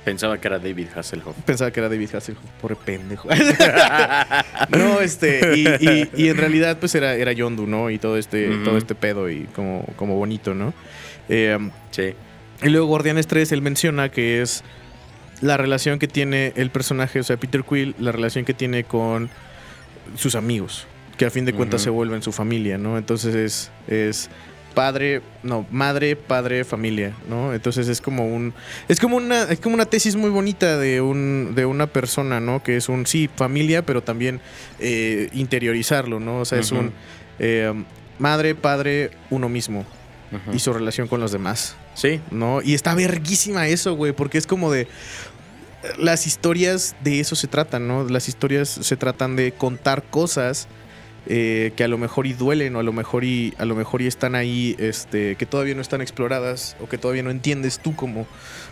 [0.03, 1.35] Pensaba que era David Hasselhoff.
[1.45, 3.27] Pensaba que era David Hasselhoff, pobre pendejo.
[4.69, 7.89] no, este, y, y- y en realidad, pues era, era Yondu, ¿no?
[7.89, 10.73] Y todo este, todo este pedo y como, como bonito, ¿no?
[11.29, 11.57] Eh,
[11.91, 12.13] Sí.
[12.63, 14.63] y luego Guardianes 3, él menciona que es
[15.41, 19.29] la relación que tiene el personaje, o sea, Peter Quill, la relación que tiene con
[20.15, 22.97] sus amigos, que a fin de cuentas se vuelven su familia, ¿no?
[22.97, 24.29] Entonces es, es
[24.73, 27.53] padre, no, madre, padre, familia, ¿no?
[27.53, 28.53] Entonces es como un,
[28.87, 32.61] es como una, es como una tesis muy bonita de un, de una persona, ¿no?
[32.61, 34.39] Que es un, sí, familia, pero también
[34.79, 36.41] eh, interiorizarlo, ¿no?
[36.41, 36.91] O sea, es un
[37.39, 37.73] eh,
[38.19, 39.83] madre, padre, uno mismo
[40.53, 42.21] y su relación con los demás, Sí.
[42.31, 42.61] ¿no?
[42.61, 44.87] Y está verguísima eso, güey, porque es como de...
[45.99, 48.03] Las historias de eso se tratan, ¿no?
[48.09, 50.67] Las historias se tratan de contar cosas
[51.27, 54.01] eh, que a lo mejor y duelen o a lo mejor y a lo mejor
[54.01, 57.95] y están ahí, este, que todavía no están exploradas o que todavía no entiendes tú
[57.95, 58.25] como,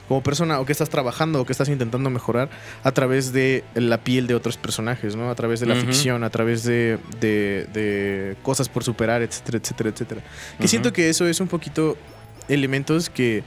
[0.07, 2.49] como persona o que estás trabajando o que estás intentando mejorar
[2.83, 5.29] a través de la piel de otros personajes, ¿no?
[5.29, 9.89] A través de la ficción, a través de, de- de cosas por superar, etcétera, etcétera,
[9.91, 10.21] etcétera.
[10.59, 11.97] Que siento que eso es un poquito
[12.49, 13.43] elementos que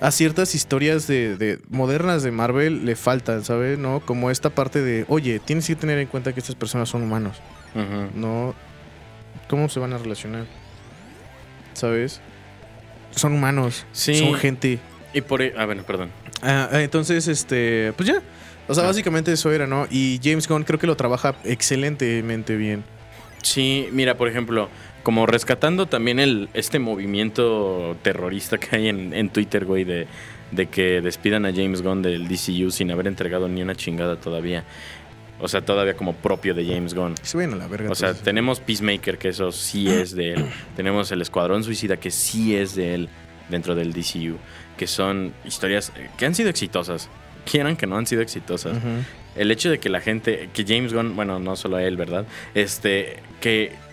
[0.00, 3.78] a ciertas historias de, de modernas de Marvel le faltan, ¿sabes?
[3.78, 4.00] ¿No?
[4.00, 7.38] Como esta parte de, oye, tienes que tener en cuenta que estas personas son humanos.
[8.14, 8.54] ¿no?
[9.48, 10.44] ¿Cómo se van a relacionar?
[11.74, 12.20] ¿Sabes?
[13.14, 14.14] Son humanos, Sí.
[14.18, 14.78] son gente.
[15.12, 15.42] Y por...
[15.42, 16.10] Ah, bueno, perdón.
[16.42, 18.22] Ah, ah, entonces, este, pues ya.
[18.68, 18.88] O sea, Ah.
[18.88, 19.86] básicamente eso era, ¿no?
[19.90, 22.84] Y James Gunn creo que lo trabaja excelentemente bien.
[23.42, 24.68] Sí, mira, por ejemplo,
[25.06, 30.08] como rescatando también el este movimiento terrorista que hay en, en Twitter, güey, de,
[30.50, 34.64] de que despidan a James Gunn del DCU sin haber entregado ni una chingada todavía.
[35.38, 37.14] O sea, todavía como propio de James Gunn.
[37.22, 37.88] Se vayan a la verga.
[37.88, 40.44] O sea, tenemos Peacemaker, que eso sí es de él.
[40.74, 43.08] tenemos el Escuadrón Suicida, que sí es de él
[43.48, 44.38] dentro del DCU.
[44.76, 47.08] Que son historias eh, que han sido exitosas.
[47.48, 48.76] Quieran que no han sido exitosas.
[49.36, 52.26] El hecho de que la gente, que James Gunn, bueno, no solo él, ¿verdad?
[52.56, 53.85] Este, que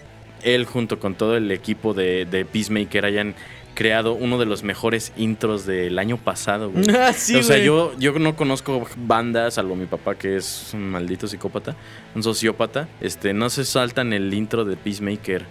[0.44, 3.36] él junto con todo el equipo de, de Peacemaker hayan
[3.74, 6.86] creado uno de los mejores intros del año pasado, güey.
[6.96, 7.66] Ah, sí, o sea, güey.
[7.66, 11.76] yo, yo no conozco bandas, salvo mi papá que es un maldito psicópata,
[12.14, 15.46] un sociópata, este, no se saltan el intro de Peacemaker.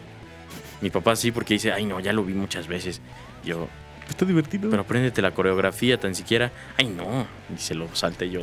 [0.80, 3.01] Mi papá sí, porque dice, ay no, ya lo vi muchas veces.
[3.45, 3.68] Yo,
[4.09, 4.68] Está divertido.
[4.70, 6.53] pero apréndete la coreografía tan siquiera.
[6.76, 7.26] Ay, no.
[7.55, 8.43] Y se lo salte yo.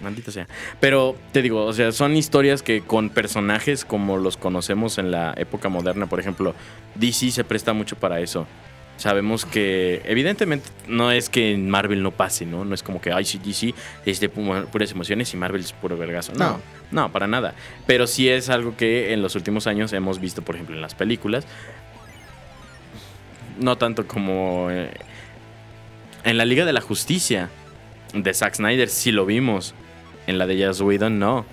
[0.00, 0.46] Maldita sea.
[0.80, 5.32] Pero te digo, o sea, son historias que con personajes como los conocemos en la
[5.36, 6.54] época moderna, por ejemplo,
[6.96, 8.46] DC se presta mucho para eso.
[8.98, 12.64] Sabemos que, evidentemente, no es que en Marvel no pase, ¿no?
[12.64, 13.74] No es como que, ay, sí, DC
[14.06, 16.32] es de puras emociones y Marvel es puro vergazo.
[16.32, 16.60] No, No.
[16.90, 17.54] no, para nada.
[17.86, 20.94] Pero sí es algo que en los últimos años hemos visto, por ejemplo, en las
[20.94, 21.46] películas.
[23.58, 24.90] No tanto como eh,
[26.24, 27.50] en la Liga de la Justicia
[28.14, 29.74] de Zack Snyder, sí lo vimos.
[30.26, 31.44] En la de Joss Whedon, no.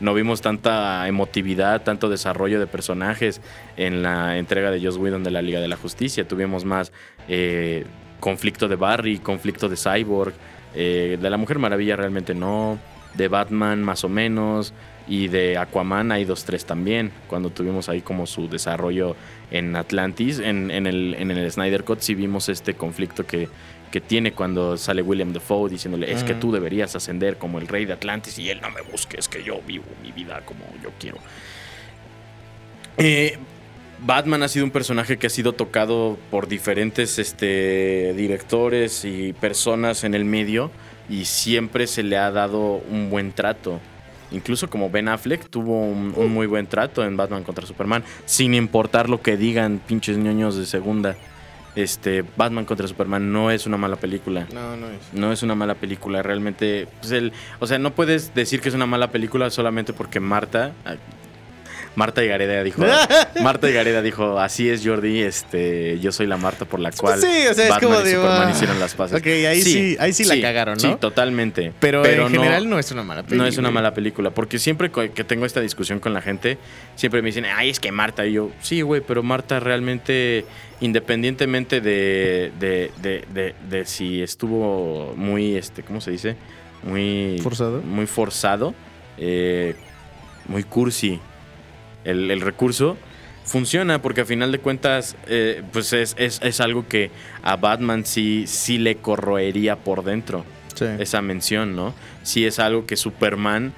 [0.00, 3.40] No vimos tanta emotividad, tanto desarrollo de personajes
[3.76, 6.26] en la entrega de Joss Whedon de la Liga de la Justicia.
[6.26, 6.92] Tuvimos más
[7.28, 7.84] eh,
[8.18, 10.32] conflicto de Barry, conflicto de Cyborg.
[10.74, 12.78] eh, de la Mujer Maravilla realmente no.
[13.14, 14.72] De Batman más o menos.
[15.06, 17.12] Y de Aquaman hay dos, tres también.
[17.28, 19.14] Cuando tuvimos ahí como su desarrollo
[19.50, 20.38] en Atlantis.
[20.38, 23.48] En, en el, en el Snyder Cut sí vimos este conflicto que,
[23.92, 26.40] que tiene cuando sale William Dafoe diciéndole es que Ujú.
[26.40, 29.44] tú deberías ascender como el rey de Atlantis y él no me busque, es que
[29.44, 31.18] yo vivo mi vida como yo quiero.
[32.96, 33.38] Eh,
[34.04, 40.02] Batman ha sido un personaje que ha sido tocado por diferentes este, directores y personas
[40.02, 40.72] en el medio
[41.08, 43.78] y siempre se le ha dado un buen trato.
[44.32, 48.54] Incluso como Ben Affleck tuvo un, un muy buen trato en Batman contra Superman, sin
[48.54, 51.16] importar lo que digan pinches ñoños de segunda.
[51.74, 54.46] Este, Batman contra Superman no es una mala película.
[54.52, 55.12] No, no es.
[55.12, 56.86] No es una mala película, realmente.
[57.00, 60.72] pues, el, o sea, no puedes decir que es una mala película solamente porque Marta.
[61.94, 62.82] Marta Higareda dijo.
[63.42, 67.26] Marta Higareda dijo, así es Jordi, este, yo soy la Marta por la cual sí,
[67.50, 69.18] o sea, es Batman como y de, Superman ah, hicieron las paces.
[69.20, 70.80] ok, ahí sí- ahí sí la cagaron, ¿no?
[70.80, 71.72] Sí, totalmente.
[71.80, 73.42] Pero, en no- general no es una mala película.
[73.42, 76.56] no es una mala película, porque siempre que tengo esta discusión con la gente,
[76.94, 78.24] siempre me dicen, ay, es que Marta.
[78.26, 80.46] Y yo, sí, güey, pero Marta realmente,
[80.80, 86.36] independientemente de, de, de, de- de si estuvo muy, este, ¿cómo se dice?
[86.82, 87.80] Muy ¿Forzado?
[87.82, 88.74] Muy forzado,
[89.18, 89.74] eh,
[90.48, 91.20] muy cursi
[92.04, 92.96] el, el recurso.
[93.44, 97.10] Funciona porque a final de cuentas, eh, pues es, es- es algo que
[97.42, 100.44] a Batman sí, sí le corroería por dentro
[100.74, 100.84] Sí.
[101.00, 101.92] esa mención, ¿no?
[102.22, 103.72] Sí es algo que Superman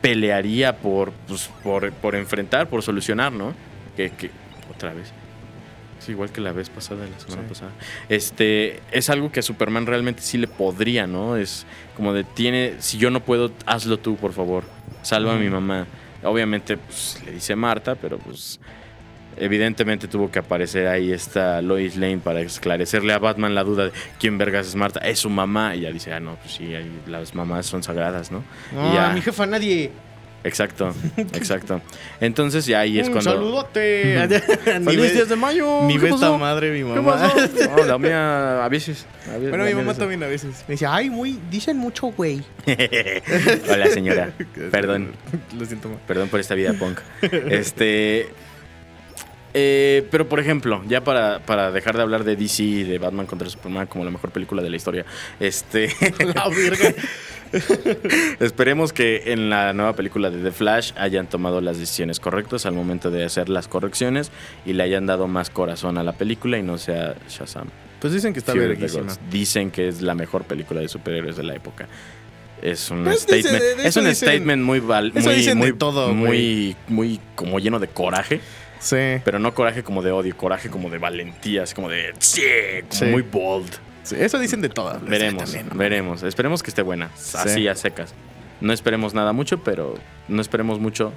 [0.00, 3.54] pelearía por, pues, por, por enfrentar, por solucionar, ¿no?
[3.96, 4.30] Que, que-
[4.74, 5.12] otra vez.
[5.98, 7.48] Es igual que la vez pasada, la semana Sí.
[7.48, 7.70] pasada.
[8.08, 11.36] Este, es algo que a Superman realmente sí le podría, ¿no?
[11.36, 14.64] Es como de, tiene, si yo no puedo, hazlo tú, por favor.
[15.02, 15.86] Salva a mi mamá.
[16.22, 18.60] Obviamente, pues, le dice Marta, pero pues
[19.36, 23.92] evidentemente tuvo que aparecer ahí esta Lois Lane para esclarecerle a Batman la duda de
[24.18, 25.00] quién vergas es Marta.
[25.00, 25.74] Es su mamá.
[25.76, 26.72] Y ya dice, ah, no, pues sí,
[27.06, 28.44] las mamás son sagradas, ¿no?
[28.72, 29.10] No, Y ya.
[29.14, 29.90] mi jefa nadie.
[30.42, 31.82] Exacto, exacto.
[32.20, 33.30] Entonces ya ahí es Un cuando...
[33.32, 34.28] saludote.
[34.64, 35.86] ¡Feliz ve, 10 de mayo!
[35.86, 36.38] ¿Qué esta pasó?
[36.38, 37.12] madre mi ¿Qué mamá.
[37.32, 37.36] pasó?
[37.76, 39.06] No, la mía a veces.
[39.28, 40.64] a veces, Bueno, mi mamá también a veces.
[40.66, 42.42] Me dice, ay, muy, dicen mucho güey.
[43.70, 44.32] Hola, señora.
[44.70, 45.12] Perdón.
[45.58, 45.96] Lo siento, ma.
[46.06, 47.00] Perdón por esta vida punk.
[47.50, 48.28] Este.
[49.52, 53.26] Eh, pero por ejemplo, ya para, para dejar de hablar de DC y de Batman
[53.26, 55.04] contra Superman como la mejor película de la historia,
[55.40, 55.88] este.
[56.34, 56.50] La.
[58.40, 62.74] Esperemos que en la nueva película de The Flash hayan tomado las decisiones correctas al
[62.74, 64.30] momento de hacer las correcciones
[64.64, 67.68] y le hayan dado más corazón a la película y no sea Shazam.
[68.00, 69.12] Pues dicen que está verguísima.
[69.30, 71.88] Dicen que es la mejor película de superhéroes de la época.
[72.62, 75.12] Es un Pues statement, es un dicen- statement muy val-
[75.56, 78.40] muy, todo, muy, muy como lleno de coraje,
[78.80, 78.96] Sí.
[79.24, 82.42] pero no coraje como de odio, coraje como de valentía, así como de sí,
[82.88, 83.04] como Sí.
[83.06, 83.70] muy bold.
[84.02, 85.04] Sí, Eso dicen de todas.
[85.04, 85.76] Veremos, también, ¿no?
[85.76, 86.22] veremos.
[86.22, 87.10] Esperemos que esté buena.
[87.34, 88.14] Así a secas.
[88.60, 89.94] No esperemos nada mucho, pero
[90.28, 91.12] no esperemos mucho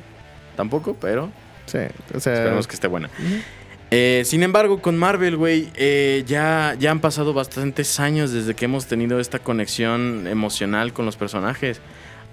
[0.55, 1.31] tampoco, pero
[1.65, 1.79] Sí,
[2.13, 2.33] o sea.
[2.33, 3.09] esperemos que esté buena.
[3.91, 8.65] Eh, sin embargo, con Marvel, güey, eh, ya, ya han pasado bastantes años desde que
[8.65, 11.79] hemos tenido esta conexión emocional con los personajes.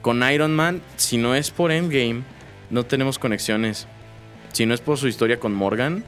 [0.00, 2.22] Con Iron Man, si no es por Endgame,
[2.70, 3.86] no tenemos conexiones.
[4.52, 6.04] Si no es por su historia con Morgan,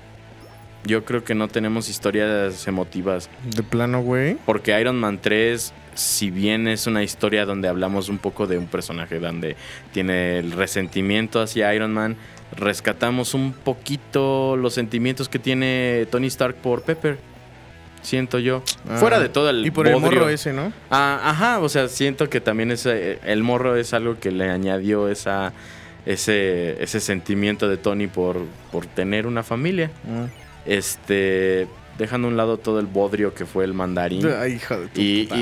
[0.85, 3.31] yo creo que no tenemos historias emotivas.
[3.55, 4.37] De plano, güey.
[4.45, 8.67] Porque Iron Man 3, si bien es una historia donde hablamos un poco de un
[8.67, 9.57] personaje donde
[9.93, 12.17] tiene el resentimiento hacia Iron Man,
[12.57, 17.19] rescatamos un poquito los sentimientos que tiene Tony Stark por Pepper.
[18.03, 18.65] Siento yo.
[18.89, 20.73] Ah, Fuera de todo el Y por el morro ese, ¿no?
[20.91, 25.09] Ah, ajá, o sea, siento que también ese, el morro es algo que le añadió
[25.09, 25.53] esa,
[26.07, 28.39] ese, ese sentimiento de Tony por,
[28.71, 29.91] por tener una familia.
[30.65, 31.67] Este,
[31.99, 34.27] dejando a un lado todo el bodrio que fue el mandarín.
[34.41, 35.37] Ay, hija de Y, puta,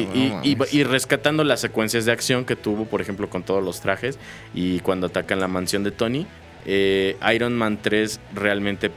[0.44, 4.18] y- y rescatando las secuencias de acción que tuvo, por ejemplo, con todos los trajes
[4.54, 6.26] y cuando atacan la mansión de Tony,
[6.66, 8.90] eh, Iron Man 3 realmente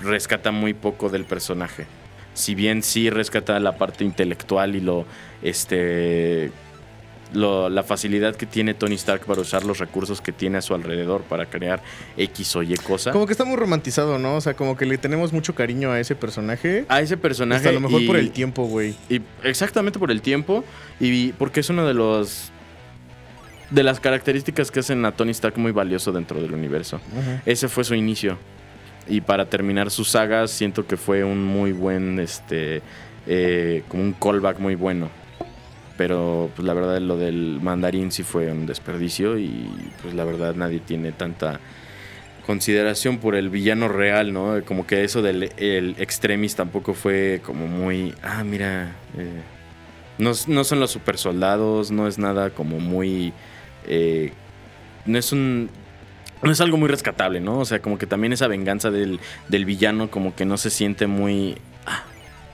[0.00, 1.86] rescata muy poco del personaje.
[2.34, 5.04] Si bien sí rescata la parte intelectual y lo,
[5.42, 6.50] este,
[7.32, 10.74] lo- la facilidad que tiene Tony Stark para usar los recursos que tiene a su
[10.74, 11.80] alrededor para crear
[12.16, 13.12] X o Y cosa.
[13.12, 14.36] Como que está muy romantizado, ¿no?
[14.36, 16.84] O sea, como que le tenemos mucho cariño a ese personaje.
[16.88, 17.58] A ese personaje.
[17.58, 18.94] Hasta a lo mejor y- por el tiempo, güey.
[19.08, 20.64] Y exactamente por el tiempo
[20.98, 22.50] y porque es uno de los
[23.70, 27.00] de las características que hacen a Tony Stark muy valioso dentro del universo.
[27.46, 28.36] Ese fue su inicio.
[29.08, 32.82] Y para terminar su saga siento que fue un muy buen este
[33.28, 35.08] eh, como un callback muy bueno.
[36.00, 39.68] Pero pues la verdad lo del mandarín sí fue un desperdicio y
[40.00, 41.60] pues la verdad nadie tiene tanta
[42.46, 44.64] consideración por el villano real, ¿no?
[44.64, 49.42] Como que eso del el extremis tampoco fue como muy, ah, mira, eh,
[50.16, 53.34] no, no son los super soldados, no es nada como muy,
[53.86, 54.32] eh,
[55.04, 55.68] no es un,
[56.42, 57.58] no es algo muy rescatable, ¿no?
[57.58, 61.06] O sea, como que también esa venganza del, del villano como que no se siente
[61.06, 61.58] muy,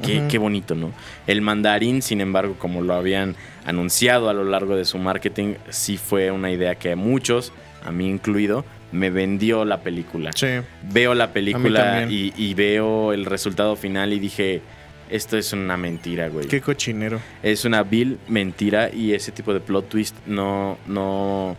[0.02, 0.92] qué, bonito, ¿no?
[1.26, 5.96] El mandarín, sin embargo, como lo habían anunciado a lo largo de su marketing, sí
[5.96, 7.52] fue una idea que a muchos,
[7.84, 10.32] a mí incluido, me vendió la película.
[10.34, 10.46] Sí.
[10.82, 14.62] Veo la película y, y veo el resultado final y dije,
[15.10, 16.48] esto es una mentira, güey.
[16.48, 17.20] Qué cochinero.
[17.42, 21.56] Es una vil mentira y ese tipo de plot twist no, no,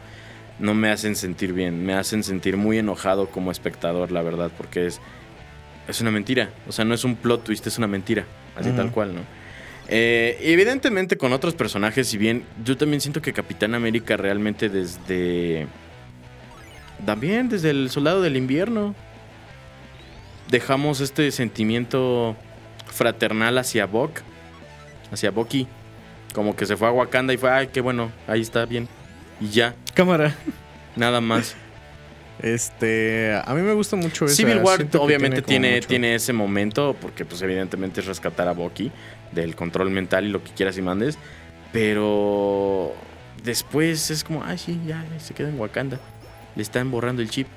[0.60, 1.86] no me hacen sentir bien.
[1.86, 5.00] Me hacen sentir muy enojado como espectador, la verdad, porque es,
[5.88, 6.50] es una mentira.
[6.68, 8.26] O sea, no es un plot twist, es una mentira.
[8.56, 9.22] Así tal cual, ¿no?
[9.90, 15.68] Eh, evidentemente con otros personajes, si bien yo también siento que Capitán América realmente desde...
[17.06, 18.96] También desde el Soldado del Invierno
[20.50, 22.36] dejamos este sentimiento
[22.88, 24.22] fraternal hacia Buck,
[25.12, 25.68] hacia Bucky.
[26.34, 28.88] Como que se fue a Wakanda y fue, ay, qué bueno, ahí está bien.
[29.40, 30.36] Y ya, Cámara.
[30.96, 31.56] nada más.
[32.42, 34.36] Este, a mí me gusta mucho esa.
[34.36, 38.92] Civil War obviamente tiene, tiene ese momento, porque pues evidentemente es rescatar a Bucky
[39.32, 41.18] del control mental y lo que quieras y mandes.
[41.72, 42.94] Pero
[43.44, 46.00] después es como, ay, sí, ya se queda en Wakanda.
[46.56, 47.48] Le están borrando el chip.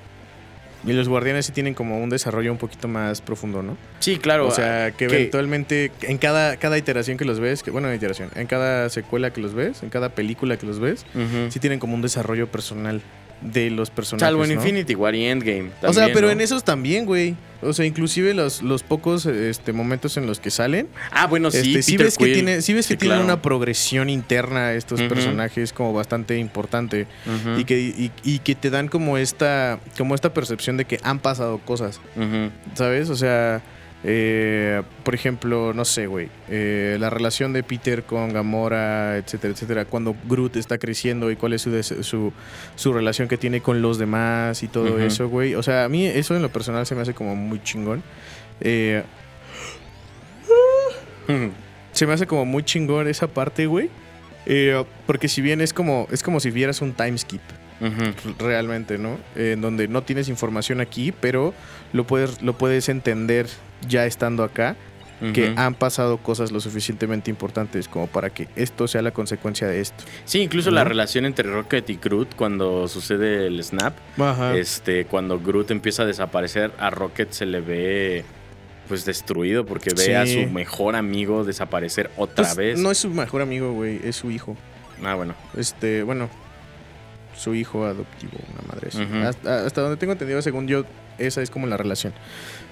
[0.87, 3.77] Y los guardianes sí tienen como un desarrollo un poquito más profundo, ¿no?
[3.99, 4.47] Sí, claro.
[4.47, 7.95] o sea, que que- eventualmente en cada, cada iteración que los ves, que, bueno, no
[7.95, 11.05] iteración, en cada secuela que los ves, en cada película que los ves,
[11.51, 13.03] sí tienen como un desarrollo personal
[13.41, 14.27] de los personajes.
[14.27, 14.55] Salvo en ¿no?
[14.57, 15.71] Infinity War y Endgame.
[15.83, 16.33] o sea, también, pero ¿no?
[16.33, 17.37] en esos también, güey.
[17.63, 21.59] O sea, inclusive los, los pocos este, momentos en los que salen, Ah, bueno, sí,
[21.77, 23.25] este, sí ves que tiene, sí ves que Sí, tienen claro.
[23.35, 25.11] una progresión interna estos Ujú.
[25.11, 27.07] personajes como bastante importante.
[27.59, 31.19] Y que, y, y que te dan como esta, como esta percepción de que han
[31.19, 32.01] pasado cosas.
[32.75, 33.11] ¿Sabes?
[33.11, 33.61] O sea,
[34.03, 36.29] eh, por ejemplo, no sé, güey.
[36.49, 39.85] eh, la relación de Peter con Gamora, etcétera, etcétera.
[39.85, 42.33] Cuando Groot está creciendo y cuál es su, su,
[42.77, 45.55] su relación que tiene con los demás y todo eso, güey.
[45.55, 48.03] O sea, a mí eso en lo personal se me hace como muy chingón.
[48.61, 49.03] Eh,
[51.93, 53.91] se me hace como muy chingón esa parte, güey.
[54.47, 57.43] Eh, porque si bien es como, es como si vieras un time skip.
[58.39, 59.19] Realmente, ¿no?
[59.37, 61.55] En donde no tienes información aquí, pero
[61.93, 63.47] lo puedes, lo puedes entender
[63.89, 64.77] ya estando acá,
[65.35, 69.81] que han pasado cosas lo suficientemente importantes como para que esto sea la consecuencia de
[69.83, 70.03] esto.
[70.25, 74.57] Sí, incluso la relación entre Rocket y Groot cuando sucede el snap, Ajá.
[74.57, 78.25] este, cuando Groot empieza a desaparecer, a Rocket se le ve
[78.89, 80.13] pues destruido porque ve Sí.
[80.15, 82.79] a su mejor amigo desaparecer otra Pues, vez.
[82.81, 84.57] No es su mejor amigo, güey, es su hijo.
[85.05, 85.35] Ah, bueno.
[85.55, 86.31] Este, bueno,
[87.41, 88.99] su hijo adoptivo, una madre así.
[89.25, 90.85] Hasta, hasta donde tengo entendido, según yo,
[91.19, 92.13] esa es como la relación,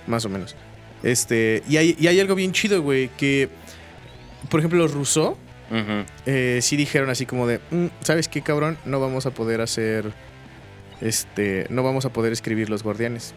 [0.06, 0.54] más o menos.
[1.02, 3.48] Este, y hay, y hay algo bien chido, güey, que,
[4.50, 5.36] por ejemplo, los Rousseau
[6.26, 8.78] eh, sí dijeron así como de, "Mm, ¿sabes qué, cabrón?
[8.84, 10.12] No vamos a poder hacer,
[11.00, 13.34] este, no vamos a poder escribir los guardianes.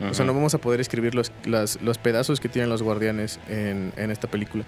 [0.00, 3.38] O sea, no vamos a poder escribir los, las- los pedazos que tienen los guardianes
[3.48, 4.64] en, en esta película,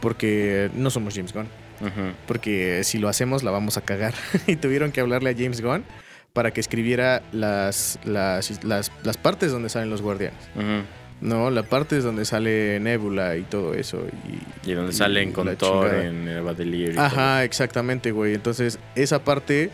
[0.00, 1.48] porque no somos James Gunn.
[2.26, 4.14] Porque si lo hacemos la vamos a cagar.
[4.46, 5.84] y tuvieron que hablarle a James Gunn
[6.32, 10.38] para que escribiera las, las, las, las partes donde salen los guardianes.
[11.20, 14.04] No, la parte es donde sale Nebula y todo eso.
[14.64, 16.06] Y, Y donde salen con Thor chingada.
[16.06, 17.04] en Delir y todo.
[17.04, 18.34] Ajá, exactamente, güey.
[18.34, 19.70] Entonces, esa parte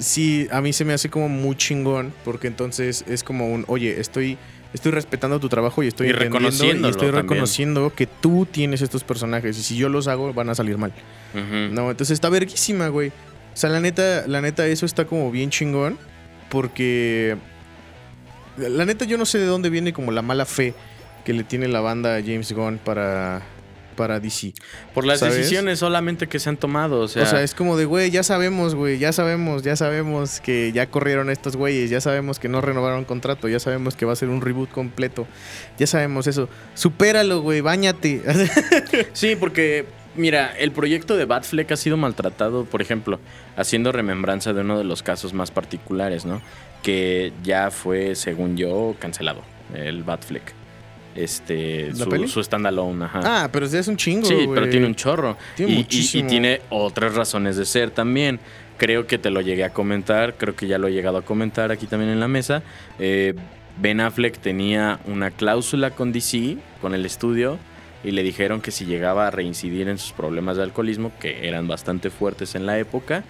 [0.00, 4.00] sí, a mí se me hace como muy chingón, porque entonces es como un, oye,
[4.00, 4.36] estoy,
[4.74, 7.22] estoy respetando tu trabajo y estoy Y reconociéndolo y estoy también.
[7.28, 10.92] reconociendo que tú tienes estos personajes y si yo los hago van a salir mal.
[11.34, 13.08] No, entonces está verguísima, güey.
[13.10, 15.96] O sea, la neta, la neta, eso está como bien chingón.
[16.48, 17.36] Porque.
[18.56, 20.74] La neta, yo no sé de dónde viene como la mala fe
[21.24, 23.42] que le tiene la banda a James Gunn para.
[24.00, 24.54] Para DC.
[24.94, 25.36] Por las ¿Sabes?
[25.36, 27.00] decisiones solamente que se han tomado.
[27.00, 30.40] O sea, o sea, es como de, güey, ya sabemos, güey, ya sabemos, ya sabemos
[30.40, 34.14] que ya corrieron estos güeyes, ya sabemos que no renovaron contrato, ya sabemos que va
[34.14, 35.26] a ser un reboot completo,
[35.78, 36.48] ya sabemos eso.
[36.72, 38.22] Supéralo, güey, bañate.
[39.12, 39.84] Sí, porque,
[40.16, 43.20] mira, el proyecto de Batfleck ha sido maltratado, por ejemplo,
[43.54, 46.40] haciendo remembranza de uno de los casos más particulares, ¿no?
[46.82, 49.42] Que ya fue, según yo, cancelado,
[49.74, 50.59] el Batfleck.
[51.14, 52.28] Este, ¿La su, peli?
[52.28, 53.20] su standalone, ajá.
[53.24, 55.36] ah, pero es un chingo, sí, pero tiene un chorro.
[55.56, 56.28] Tiene y, y- y muchísimo.
[56.28, 58.38] tiene otras razones de ser también.
[58.78, 61.70] Creo que te lo llegué a comentar, creo que ya lo he llegado a comentar
[61.72, 62.62] aquí también en la mesa.
[62.98, 63.34] Eh,
[63.78, 67.58] ben Affleck tenía una cláusula con DC, con el estudio,
[68.04, 71.68] y le dijeron que si llegaba a reincidir en sus problemas de alcoholismo, que eran
[71.68, 73.24] bastante fuertes en la época,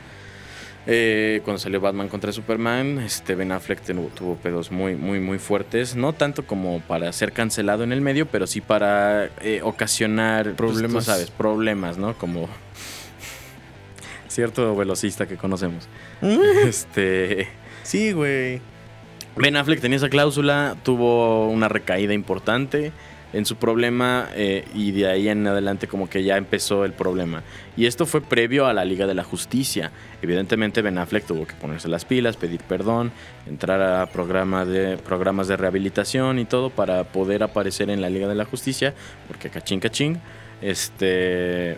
[0.87, 5.95] eh, cuando salió Batman contra Superman, este Ben Affleck tuvo, pedos muy, muy, muy fuertes.
[5.95, 10.57] No tanto como para ser cancelado en el medio, pero sí para eh, ocasionar pues,
[10.57, 11.05] Problemas.
[11.05, 12.17] sabes, problemas, ¿no?
[12.17, 12.49] Como
[14.29, 15.89] cierto velocista que conocemos.
[16.67, 17.49] este.
[17.83, 18.61] Sí, güey.
[19.37, 22.93] Ben Affleck tenía esa cláusula, tuvo una recaída importante
[23.33, 27.43] en su problema eh, y de ahí en adelante como que ya empezó el problema.
[27.77, 29.91] Y esto fue previo a la Liga de la Justicia.
[30.23, 33.13] Evidentemente Ben Affleck tuvo que ponerse las pilas, pedir perdón,
[33.47, 38.29] entrar a programa de, programas de rehabilitación y todo para poder aparecer en la Liga
[38.29, 38.95] de la Justicia,
[39.29, 40.21] porque cachín cachín.
[40.61, 41.77] Este...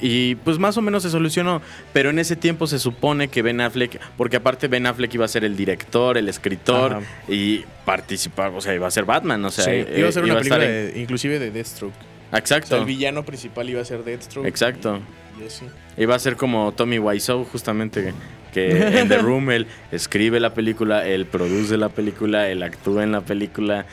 [0.00, 1.60] Y pues más o menos se solucionó.
[1.92, 5.28] Pero en ese tiempo se supone que Ben Affleck, porque aparte Ben Affleck iba a
[5.28, 7.02] ser el director, el escritor Ajá.
[7.28, 10.24] y participar, o sea, iba a ser Batman, o sea, Sí, eh, iba a ser
[10.24, 11.94] una película en- de- inclusive de Deathstroke.
[12.30, 12.68] O Exacto.
[12.68, 14.46] sea, el villano principal iba a ser Deathstroke.
[14.46, 15.00] Exacto.
[15.38, 15.64] Y, y así.
[15.96, 18.12] Iba a ser como Tommy Wiseau, justamente,
[18.52, 23.12] que en The Room él escribe la película, él produce la película, él actúa en
[23.12, 23.86] la película,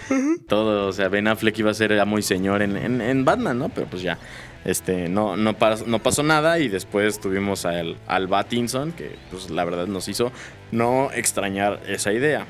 [0.48, 0.88] todo.
[0.88, 3.70] O sea, Ben Affleck iba a ser amo y señor en, en- en Batman, ¿no?
[3.70, 4.18] Pero pues ya,
[4.66, 9.50] este, no, no, pas- no pasó nada y después tuvimos al, al Batinson, que pues
[9.50, 10.32] la verdad nos hizo
[10.72, 12.46] no extrañar esa idea.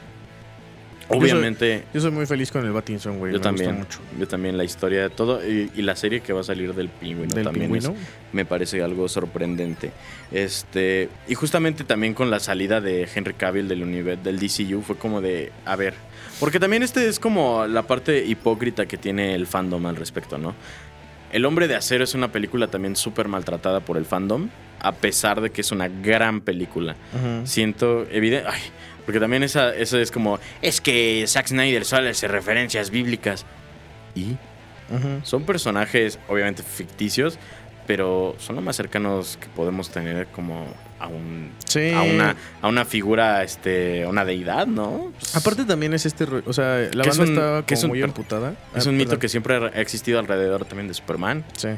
[1.08, 1.84] Obviamente...
[1.94, 3.32] Yo soy muy feliz con el Batinson, güey.
[3.32, 4.20] Yo me también, gusta mucho.
[4.20, 6.90] yo también la historia de todo y, y la serie que va a salir del
[6.90, 7.92] pingüino Del también es-
[8.34, 9.92] me parece algo sorprendente.
[10.32, 14.98] Este, y justamente también con la salida de Henry Cavill del universo del DCU fue
[14.98, 15.94] como de, a ver,
[16.40, 20.56] porque también este es como la parte hipócrita que tiene el fandom al respecto, ¿no?
[21.32, 24.50] El Hombre de Acero es una película también súper maltratada por el fandom,
[24.80, 26.96] a pesar de que es una gran película.
[27.44, 28.62] Siento evidente, ay,
[29.06, 33.46] porque también esa, esa es como, es que Zack Snyder solo hace referencias bíblicas.
[34.16, 34.38] Y
[35.24, 37.40] son personajes, obviamente ficticios,
[37.88, 40.66] pero son lo más cercanos que podemos tener como
[41.00, 41.92] a un Sí.
[41.92, 45.12] a una a una figura, este, a una deidad, ¿no?
[45.20, 46.24] Pues, Aparte también es este...
[46.46, 48.54] O sea, la banda un- estaba es como un muy amputada.
[48.76, 51.44] es Ah, un mito que siempre ha existido alrededor también de Superman.
[51.58, 51.70] Sí.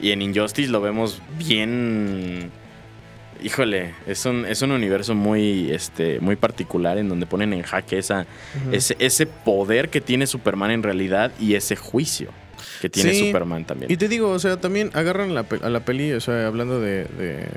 [0.00, 2.50] Y en Injustice lo vemos bien.
[3.42, 7.96] Híjole, es un, es un universo muy, este, muy particular en donde ponen en jaque
[7.98, 8.26] esa,
[8.70, 12.30] ese, ese poder que tiene Superman en realidad y ese juicio
[12.80, 13.26] que tiene Sí.
[13.26, 13.90] Superman también.
[13.90, 17.04] Y te digo, o sea, también agarran la a la peli, o sea, hablando de,
[17.04, 17.48] de,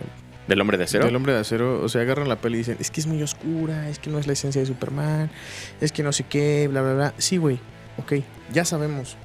[0.47, 1.05] ¿Del hombre de acero?
[1.05, 1.81] Del hombre de acero.
[1.81, 4.19] O sea, agarran la peli y dicen, es que es muy oscura, es que no
[4.19, 5.31] es la esencia de Superman,
[5.79, 7.13] es que no sé qué, bla, bla, bla.
[7.17, 7.59] Sí, güey.
[7.97, 8.15] Ok,
[8.51, 9.15] ya sabemos.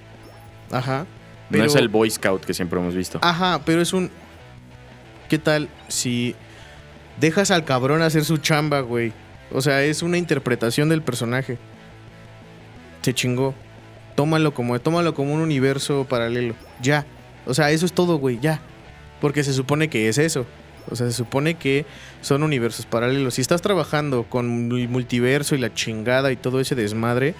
[0.70, 1.06] Ajá.
[1.50, 3.18] No es el Boy Scout que siempre hemos visto.
[3.22, 4.10] Ajá, pero es un.
[5.28, 6.34] ¿Qué tal si
[7.18, 9.12] dejas al cabrón hacer su chamba, güey?
[9.50, 11.58] O sea, es una interpretación del personaje.
[13.02, 13.54] Se chingó.
[14.18, 16.56] Tómalo como, tómalo como un universo paralelo.
[16.82, 17.06] Ya.
[17.46, 18.60] O sea, eso es todo, güey, ya.
[19.20, 20.44] Porque se supone que es eso.
[20.90, 21.86] O sea, se supone que
[22.20, 23.34] son universos paralelos.
[23.34, 27.36] Si estás trabajando con el multiverso y la chingada y todo ese desmadre,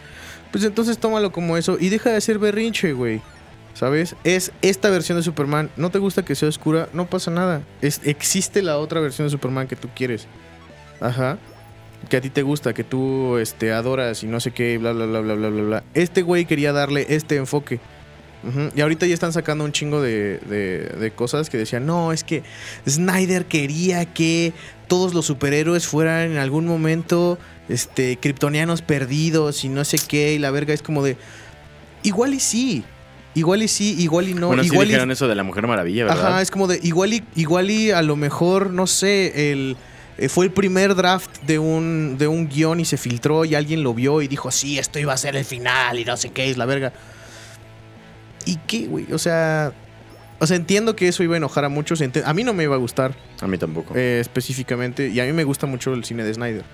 [0.53, 3.22] pues entonces tómalo como eso y deja de hacer berrinche, güey.
[3.74, 4.14] ¿Sabes?
[4.22, 5.70] Es esta versión de Superman.
[5.76, 6.89] ¿No te gusta que sea oscura?
[6.93, 7.62] No pasa nada.
[7.83, 10.29] Es, existe la otra versión de Superman que tú quieres.
[11.01, 11.39] Ajá.
[12.09, 15.07] Que a ti te gusta, que tú este, adoras y no sé qué, bla, bla,
[15.07, 15.84] bla, bla, bla, bla, bla.
[15.94, 17.80] Este güey quería darle este enfoque.
[18.44, 18.70] Ujú.
[18.76, 22.22] Y ahorita ya están sacando un chingo de, de- de cosas que decían, no, es
[22.22, 22.44] que
[22.88, 24.53] Snyder quería que
[24.86, 27.36] todos los superhéroes fueran en algún momento
[27.68, 31.16] este, kryptonianos perdidos y no sé qué, y la verga es como de,
[32.05, 32.84] igual y sí,
[33.34, 34.90] igual y sí, igual y no, bueno, sí igual y...
[34.90, 36.26] dijeron eso de la Mujer Maravilla, ¿verdad?
[36.28, 39.76] Ajá, es como de, igual y, igual y a lo mejor, no sé, el...
[40.19, 43.83] eh, Fue el primer draft de un, de un guion y se filtró y alguien
[43.83, 46.51] lo vio y dijo, sí, esto iba a ser el final y no sé qué,
[46.51, 46.93] es la verga.
[48.45, 49.12] ¿Y qué, güey?
[49.12, 49.73] O sea,
[50.41, 52.01] o sea, entiendo que eso iba a enojar a muchos.
[52.25, 53.95] A mí no me iba a gustar A mí tampoco.
[53.97, 55.09] eh, específicamente.
[55.09, 56.64] Y a mí me gusta mucho el cine de Snyder.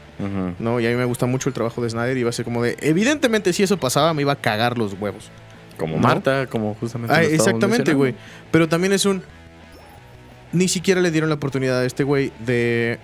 [0.59, 0.81] ¿no?
[0.81, 2.17] Y a mí me gusta mucho el trabajo de Snyder.
[2.17, 2.77] Y iba a ser como de.
[2.81, 5.31] Evidentemente, si eso pasaba, me iba a cagar los huevos.
[5.79, 6.03] Como ¿No?
[6.03, 7.15] Marta, como justamente.
[7.15, 8.15] Ah, exactamente, güey.
[8.51, 9.23] Pero también es un.
[10.53, 12.99] Ni siquiera le dieron la oportunidad a este güey de.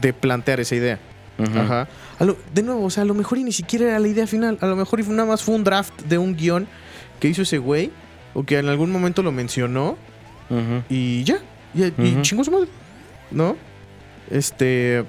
[0.00, 0.98] De plantear esa idea.
[1.38, 1.88] Ajá.
[2.18, 4.26] A lo- de nuevo, o sea, a lo mejor y ni siquiera era la idea
[4.26, 4.58] final.
[4.60, 6.66] A lo mejor y nada más fue un draft de un guion
[7.20, 7.90] que hizo ese güey.
[8.34, 9.96] O que en algún momento lo mencionó.
[10.50, 10.82] Ujú.
[10.88, 11.38] Y ya.
[11.74, 12.22] Y, y Ujú.
[12.22, 12.68] chingó su madre.
[13.30, 13.56] ¿No?
[14.30, 15.04] Este.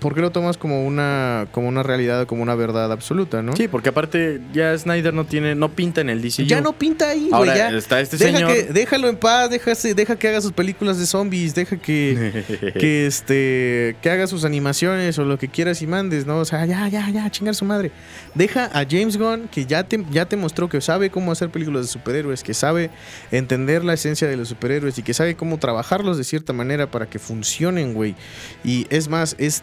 [0.00, 3.54] ¿Por qué lo tomas como una, como una realidad, como una verdad absoluta, no?
[3.54, 6.42] Sí, porque aparte ya Snyder no tiene, no pinta en el DCU.
[6.46, 7.32] Ya no pinta ahí, güey.
[7.32, 7.70] Ahora Ya.
[7.70, 8.52] está este Deja señor.
[8.52, 12.44] que, déjalo en paz, déjase- deja que haga sus películas de zombies, deja que,
[12.78, 16.38] que este que haga sus animaciones o lo que quieras y mandes, ¿no?
[16.38, 17.92] O sea, ya, ya, ya, chingar su madre.
[18.34, 21.82] Deja a James Gunn, que ya te, ya te mostró que sabe cómo hacer películas
[21.82, 22.90] de superhéroes, que sabe
[23.30, 27.06] entender la esencia de los superhéroes y que sabe cómo trabajarlos de cierta manera para
[27.06, 28.16] que funcionen, güey.
[28.64, 29.62] Y es más, es,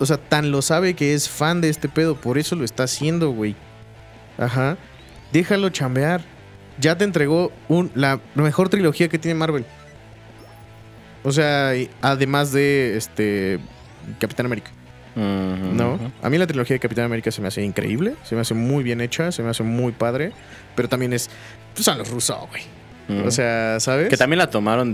[0.00, 2.84] o sea, tan lo sabe que es fan de este pedo, por eso lo está
[2.84, 3.54] haciendo, güey.
[4.38, 4.78] Ajá.
[5.30, 6.22] Déjalo chambear.
[6.78, 9.66] Ya te entregó un, la mejor trilogía que tiene Marvel.
[11.22, 13.60] O sea, además de este
[14.18, 14.70] Capitán América.
[15.14, 15.98] ¿no?
[16.22, 18.82] A mí la trilogía de Capitán América se me hace increíble, se me hace muy
[18.82, 20.32] bien hecha, se me hace muy padre,
[20.74, 21.28] pero también es
[21.74, 22.62] pues a los rusos, güey.
[23.26, 24.08] O sea, ¿sabes?
[24.08, 24.92] que también la tomaron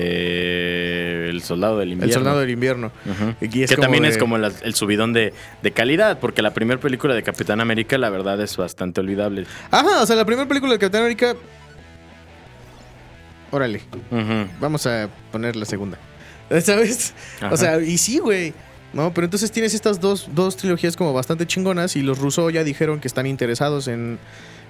[0.00, 2.06] desde El Soldado del Invierno.
[2.08, 2.92] El Soldado del Invierno.
[3.06, 3.34] Ujú.
[3.54, 6.52] Y es que también de- es como la- el subidón de, de calidad, porque la
[6.54, 9.46] primera película de Capitán América, la verdad, es bastante olvidable.
[9.70, 11.34] Ajá, o sea, la primera película de Capitán América
[13.52, 13.80] Órale,
[14.60, 15.98] vamos a poner la segunda.
[16.62, 17.14] ¿Sabes?
[17.40, 17.52] Ajá.
[17.52, 18.52] O sea, y sí, güey.
[18.92, 22.64] No, pero entonces tienes estas dos, dos trilogías como bastante chingonas y los Russo ya
[22.64, 24.18] dijeron que están interesados en,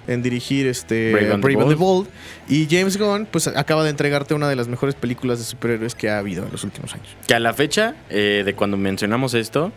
[0.07, 2.07] en dirigir este Brave and the and the Bold.
[2.49, 6.09] Y James Gunn, pues acaba de entregarte una de las mejores películas de superhéroes que
[6.09, 7.07] ha habido en los últimos años.
[7.27, 9.71] Que a la fecha eh, de cuando mencionamos esto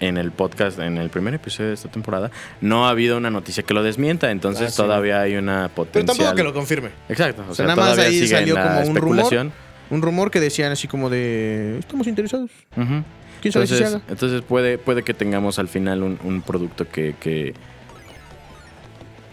[0.00, 3.62] en el podcast, en el primer episodio de esta temporada, no ha habido una noticia
[3.62, 4.76] que lo desmienta, entonces Ah, sí.
[4.76, 6.06] todavía hay una Pero potencial.
[6.16, 6.90] tampoco que lo confirme.
[7.08, 9.50] Exacto, o, O sea, nada más ahí salió como un rumor.
[9.90, 12.50] Un rumor que decían así como de estamos interesados.
[12.74, 14.02] ¿Quién sabe si se Entonces, haga?
[14.08, 17.54] entonces puede, puede que tengamos al final un, un producto que, que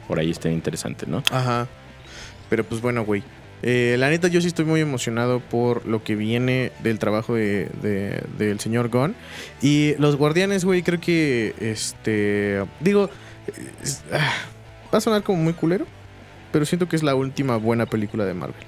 [0.09, 1.23] por ahí esté interesante, ¿no?
[1.31, 1.67] Ajá.
[2.49, 3.23] Pero pues bueno, güey.
[3.61, 7.69] Eh, la neta, yo sí estoy muy emocionado por lo que viene del trabajo de,
[7.81, 9.15] de- del señor Gunn.
[9.61, 11.53] Y los guardianes, güey, creo que.
[11.59, 12.63] Este.
[12.81, 13.09] Digo.
[13.83, 14.33] es- ah,
[14.93, 15.85] va a sonar como muy culero.
[16.51, 18.63] Pero siento que es la última buena película de Marvel.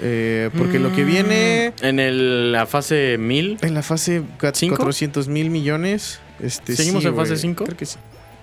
[0.00, 1.72] Eh, porque lo que viene.
[1.80, 4.76] Mm, En el- la fase 1000, En la fase cua- ¿Cinco?
[4.76, 6.18] 400 mil millones.
[6.40, 7.40] Este, ¿Seguimos sí, en fase güey.
[7.40, 7.64] cinco?
[7.64, 7.96] Creo que sí.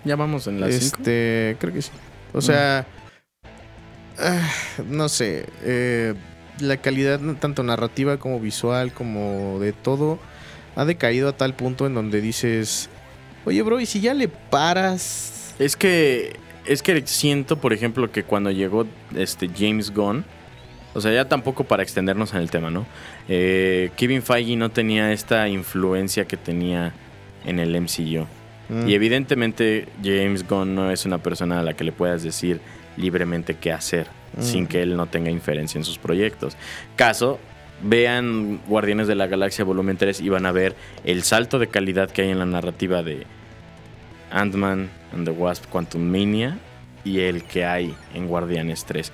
[0.04, 0.97] Ya vamos en la 5.
[0.97, 1.91] Este, creo que sí.
[2.34, 2.86] O sea,
[4.20, 4.49] ah,
[4.88, 6.14] no sé, eh,
[6.60, 10.20] la calidad tanto narrativa como visual como de todo
[10.76, 12.89] ha decaído a tal punto en donde dices,
[13.45, 15.56] oye bro, ¿y si ya le paras?
[15.60, 16.36] Es que
[16.66, 18.86] es que siento, por ejemplo, que cuando llegó
[19.16, 20.24] este James Gunn,
[20.93, 22.86] o sea, ya tampoco para extendernos en el tema, ¿no?
[23.28, 26.93] Eh, Kevin Feige no tenía esta influencia que tenía
[27.45, 28.28] en el MCU.
[28.72, 32.59] Mm, Y evidentemente James Gunn no es una persona a la que le puedas decir
[32.97, 34.07] libremente qué hacer
[34.38, 34.41] Mm.
[34.41, 36.55] sin que él no tenga inferencia en sus proyectos.
[36.95, 37.38] Caso
[37.84, 42.09] vean Guardianes de la Galaxia Volumen 3 y van a ver el salto de calidad
[42.09, 43.26] que hay en la narrativa de
[44.32, 46.57] Ant-Man and the Wasp Quantum Mania
[47.03, 49.11] y el que hay en Guardianes 3.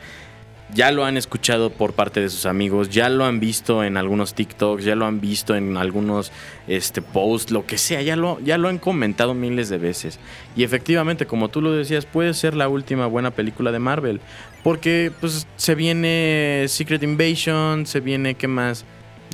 [0.74, 4.34] Ya lo han escuchado por parte de sus amigos, ya lo han visto en algunos
[4.34, 6.32] TikToks, ya lo han visto en algunos
[6.68, 10.20] este, posts, lo que sea, ya lo, ya lo han comentado miles de veces.
[10.57, 14.20] Y efectivamente, como tú lo decías, puede ser la última buena película de Marvel.
[14.63, 18.84] Porque pues se viene Secret Invasion, se viene, ¿qué más?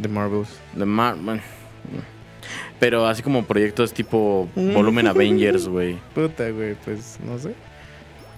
[0.02, 0.50] The Marvels.
[0.78, 1.42] The Mar bueno,
[2.80, 5.98] pero así como proyectos tipo volumen Avengers, güey.
[6.14, 7.54] Puta, güey, pues no sé.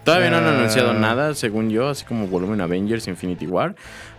[0.06, 3.76] Todavía no han anunciado nada, según yo, así como volumen Avengers, Infinity War.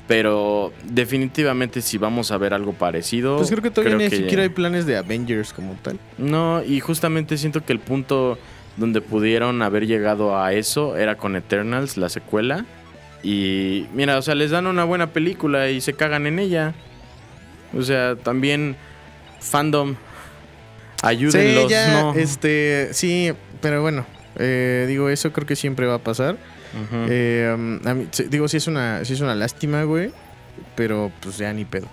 [0.08, 3.38] Pero definitivamente si vamos a ver algo parecido.
[3.38, 5.98] Pues creo que todavía ni que- siquiera hay planes de Avengers como tal.
[6.18, 8.38] No, y justamente siento que el punto
[8.76, 12.64] donde pudieron haber llegado a eso era con Eternals, la secuela.
[13.22, 16.74] Y mira, o sea, les dan una buena película y se cagan en ella.
[17.76, 18.76] O sea, también
[19.40, 19.96] fandom.
[21.02, 22.14] Ayúdenlos, sí, ya, no.
[22.14, 24.06] este, sí, pero bueno,
[24.38, 26.36] eh, digo, eso creo que siempre va a pasar.
[27.08, 30.10] Eh, um, a mí- sí, digo, sí es una, sí es una lástima, güey,
[30.74, 31.88] pero pues ya ni pedo.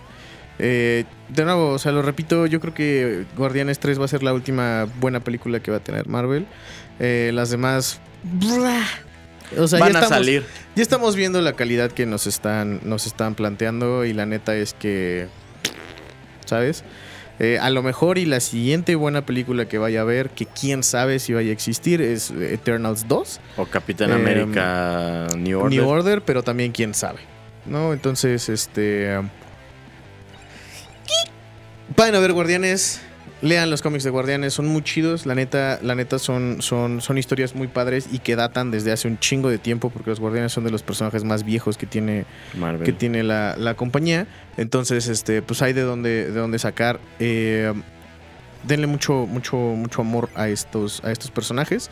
[0.59, 4.23] Eh, de nuevo, o sea, lo repito, yo creo que Guardianes 3 va a ser
[4.23, 6.45] la última buena película que va a tener Marvel.
[6.99, 7.99] Eh, las demás...
[9.57, 10.43] O sea, Van ya a estamos, salir.
[10.75, 14.73] Ya estamos viendo la calidad que nos están, nos están planteando y la neta es
[14.73, 15.27] que,
[16.45, 16.83] ¿sabes?
[17.39, 20.83] Eh, a lo mejor y la siguiente buena película que vaya a ver, que quién
[20.83, 25.79] sabe si vaya a existir, es Eternals 2, O Capitán Eh, América New Order.
[25.79, 27.19] New Order, pero también quién sabe,
[27.65, 27.91] ¿no?
[27.93, 29.17] Entonces, este...
[29.17, 29.29] um,
[31.97, 33.01] Vayan a ver Guardianes,
[33.43, 37.17] lean los cómics de Guardianes, son muy chidos, la neta, la neta son, son, son
[37.17, 40.51] historias muy padres y que datan desde hace un chingo de tiempo, porque los Guardianes
[40.53, 42.25] son de los personajes más viejos que tiene
[42.57, 42.83] Marvel.
[42.83, 44.25] que tiene la, la compañía.
[44.57, 46.99] Entonces, este, pues hay de dónde, de dónde sacar.
[47.19, 47.73] Eh,
[48.65, 51.91] denle mucho, mucho, mucho amor a estos, a estos personajes.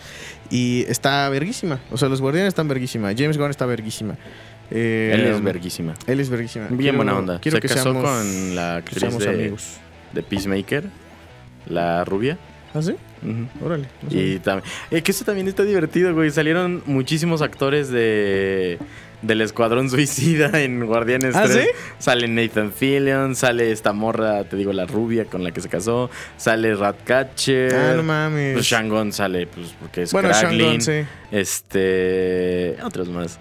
[0.50, 1.80] Y está verguísima.
[1.92, 3.10] O sea, los guardianes están verguísima.
[3.16, 4.16] James Gunn está verguísima.
[4.70, 5.96] Eh, Él es verguísima.
[6.08, 6.68] Él es verguísima.
[6.68, 7.40] Bien Quiero- buena onda.
[7.42, 9.74] Quiero Se que casó seamos, con la actriz seamos de, amigos.
[10.14, 10.86] de Peacemaker,
[11.72, 12.38] la rubia.
[12.74, 12.96] ¿Ah, sí?
[13.64, 13.88] Órale.
[14.02, 14.70] no Y también.
[14.90, 16.32] Eh, que eso también está divertido, güey.
[16.32, 18.78] Salieron muchísimos actores de.
[19.22, 21.54] Del Escuadrón Suicida en Guardianes ¿Ah, 3.
[21.64, 21.70] sí?
[22.00, 26.10] Sale Nathan Fillion, sale esta morra, te digo, la rubia con la que se casó.
[26.38, 27.72] Sale Ratcatcher.
[27.76, 28.54] Ah, no mames.
[28.54, 30.80] Pues Shangon sale, pues, porque es bueno, Kraglin.
[30.80, 31.08] Shangon, sí.
[31.32, 32.78] Este.
[32.84, 33.38] Otros más.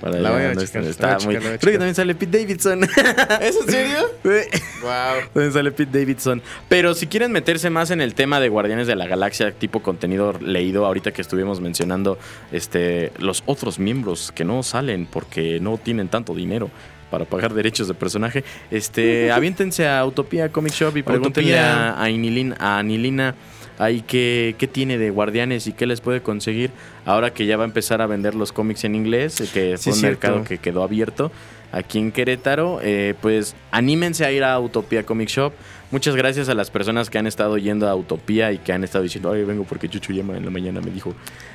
[0.00, 1.78] Para La voy a checar, está- voy a muy- checar, la voy a Creo que
[1.78, 2.84] también sale Pete Davidson.
[3.40, 3.98] ¿Es en serio?
[4.80, 5.28] Wow.
[5.34, 6.40] También sale Pete Davidson.
[6.68, 10.34] Pero si quieren meterse más en el tema de Guardianes de la Galaxia, tipo contenido
[10.40, 12.16] leído, ahorita que estuvimos mencionando
[12.52, 16.70] este, los otros miembros que no salen porque no tienen tanto dinero
[17.10, 22.02] para pagar derechos de personaje, este, aviéntense a Utopía Comic Shop y pregúntenle a, a
[22.04, 23.34] a Anilina
[23.78, 26.70] ahí qué, qué tiene de Guardianes y qué les puede conseguir
[27.06, 29.84] ahora que ya va a empezar a vender los cómics en inglés, eh, que Sí,
[29.84, 30.26] fue un cierto.
[30.26, 31.30] mercado que quedó abierto
[31.70, 35.52] aquí en Querétaro, eh, pues anímense a ir a Utopía Comic Shop.
[35.90, 39.04] Muchas gracias a las personas que han estado yendo a Utopía y que han estado
[39.04, 41.14] diciendo, ay, vengo porque Chuchu Yama en la mañana me dijo,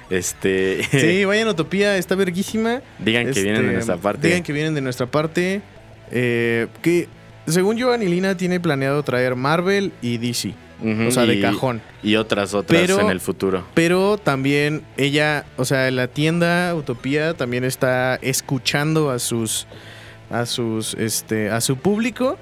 [0.10, 2.82] este, Sí, vayan a Utopía, está verguísima.
[3.00, 4.28] digan que Este, vienen de nuestra parte.
[4.28, 5.62] Digan que vienen de nuestra parte.
[6.12, 7.08] Eh, que
[7.48, 10.54] según yo, Anilina tiene planeado traer Marvel y DC.
[10.84, 11.82] O sea, de y- cajón.
[12.04, 13.66] Y otras, otras Pero- en el futuro.
[13.74, 19.66] Pero también ella, o sea, la tienda Utopía también está escuchando a sus,
[20.30, 22.38] a sus, este, a su público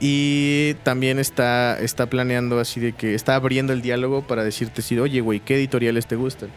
[0.00, 4.98] y también está, está planeando así de que está abriendo el diálogo para decirte si,
[4.98, 6.50] oye, güey, ¿qué editoriales te gustan?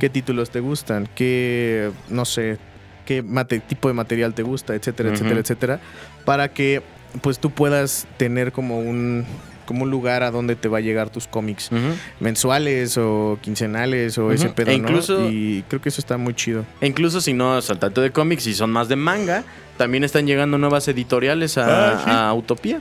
[0.00, 1.08] ¿Qué títulos te gustan?
[1.14, 2.58] ¿Qué, no sé,
[3.06, 4.74] qué mate- tipo de material te gusta?
[4.74, 5.80] Etcétera, etcétera, etcétera.
[6.24, 6.82] Para que,
[7.22, 9.24] pues, tú puedas tener como un,
[9.70, 11.70] como un lugar a donde te va a llegar tus cómics
[12.18, 14.32] mensuales o quincenales o Ujú.
[14.32, 15.30] ese pedo, E ¿no?
[15.30, 16.64] Y creo que eso está muy chido.
[16.80, 19.44] E incluso si no es al tanto de cómics y son más de manga,
[19.76, 22.10] también están llegando nuevas editoriales a, Ah, sí.
[22.10, 22.80] a Utopía.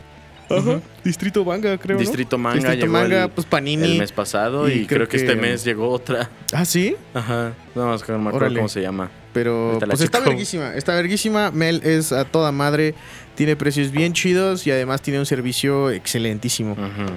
[0.50, 0.82] Ujú.
[1.04, 2.00] Distrito Manga, creo, ¿no?
[2.02, 3.84] Distrito Manga Distrito llegó Manga, el, pues Panini.
[3.92, 6.28] el mes pasado y y, creo creo, que, este mes llegó otra.
[6.52, 6.96] Ah, ¿sí?
[7.14, 7.54] Ajá.
[7.76, 8.60] No, más que no me acuerdo Órale.
[8.62, 9.12] cómo se llama.
[9.34, 11.52] Pero la pues está verguísima, está verguísima.
[11.52, 12.96] Mel es a toda madre,
[13.36, 16.76] tiene precios bien chidos y además tiene un servicio excelentísimo.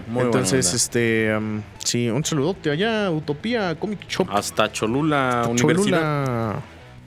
[0.08, 4.28] Muy Entonces, este, um, sí, un saludote allá, Utopía Comic Shop.
[4.30, 6.24] hasta Cholula Universidad.
[6.24, 6.62] Cholula.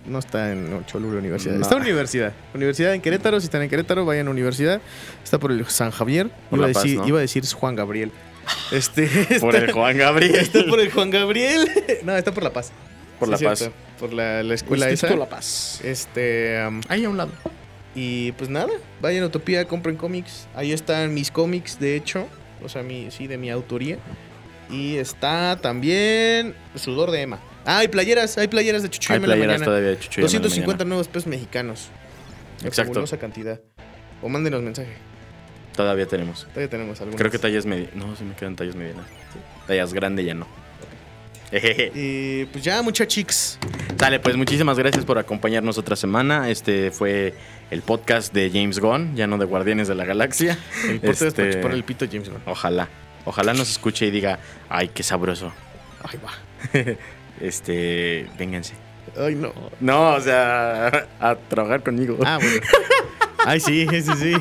[0.08, 1.56] No está en Cholula Universidad.
[1.56, 1.62] No.
[1.62, 2.34] Está en Universidad.
[2.54, 3.40] Universidad en Querétaro.
[3.40, 4.80] Si están en Querétaro, vayan a Universidad.
[5.24, 6.30] Está por el San Javier.
[6.50, 7.08] Por iba, a decir, ¿no?
[7.08, 8.12] iba a decir Juan Gabriel.
[8.72, 9.08] Este,
[9.40, 10.36] Por está- el Juan Gabriel.
[10.36, 11.68] Está por el Juan Gabriel.
[12.04, 12.72] No, está por La Paz.
[13.20, 13.60] Por Sí, La Paz.
[13.60, 13.76] cierto.
[14.00, 15.20] Por la, la escuela Instituto esa.
[15.26, 15.82] La Paz.
[15.84, 16.66] Este.
[16.68, 17.32] um, Ahí a un lado.
[17.96, 20.48] Y pues nada, vayan a Utopía, compren cómics.
[20.54, 22.28] Ahí están mis cómics, de hecho.
[22.64, 23.98] O sea, mi, sí, de mi autoría.
[24.70, 27.40] Y está también Sudor de Emma.
[27.66, 29.66] Ah, hay playeras, hay playeras de Chucho y Hay la playeras mañana.
[29.66, 30.90] todavía de Chucho y Emma en la 250 mañana.
[30.90, 31.88] nuevos pesos mexicanos.
[32.64, 32.94] Exacto.
[32.94, 33.62] Fabulosa cantidad.
[34.22, 34.94] O mándenos mensaje.
[35.76, 36.42] Todavía tenemos.
[36.48, 37.18] Todavía tenemos algunos.
[37.20, 37.96] Creo que tallas medianas.
[37.96, 39.06] No, sí me quedan tallas medianas.
[39.68, 40.48] Tallas grande ya no.
[41.52, 43.58] Y pues ya, muchachos.
[43.98, 46.50] Dale, pues muchísimas gracias por acompañarnos otra semana.
[46.50, 47.34] Este fue
[47.72, 50.58] el podcast de James Gunn, ya no de Guardianes de la Galaxia.
[50.90, 52.42] El porte Este, chupar el pito James Gunn.
[52.46, 52.90] Ojalá.
[53.26, 54.40] Ojalá nos escuche y diga,
[54.70, 55.52] ay, qué sabroso.
[56.04, 56.96] Ay, va.
[57.42, 58.76] Este, vénganse.
[59.18, 59.54] Ay, no.
[59.82, 60.88] No, o sea,
[61.20, 62.18] a trabajar conmigo.
[62.26, 62.62] Ah, bueno.
[63.46, 64.34] Ay, sí, sí, sí.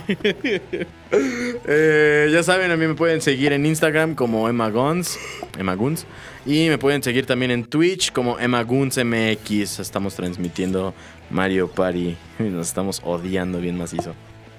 [1.67, 5.19] Eh, ya saben, a mí me pueden seguir en Instagram como Emma Guns,
[5.59, 6.07] Emma Guns.
[6.47, 9.79] Y me pueden seguir también en Twitch como Emma Guns MX.
[9.79, 10.95] Estamos transmitiendo
[11.31, 12.17] Mario Party.
[12.39, 14.15] Y Nos estamos odiando bien macizo.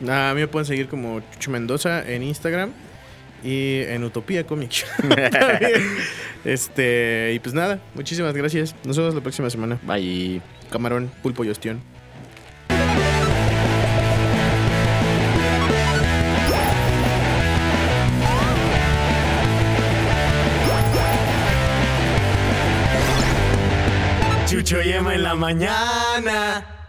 [0.07, 2.71] Ah, a mí me pueden seguir como Chucho Mendoza en Instagram
[3.43, 4.85] y en Utopía Comics.
[6.45, 8.75] este, y pues nada, muchísimas gracias.
[8.83, 9.79] Nos vemos la próxima semana.
[9.83, 10.41] Bye.
[10.71, 11.94] Camarón, pulpo y ostión.
[24.56, 26.84] Chucho y Emma en la mañana.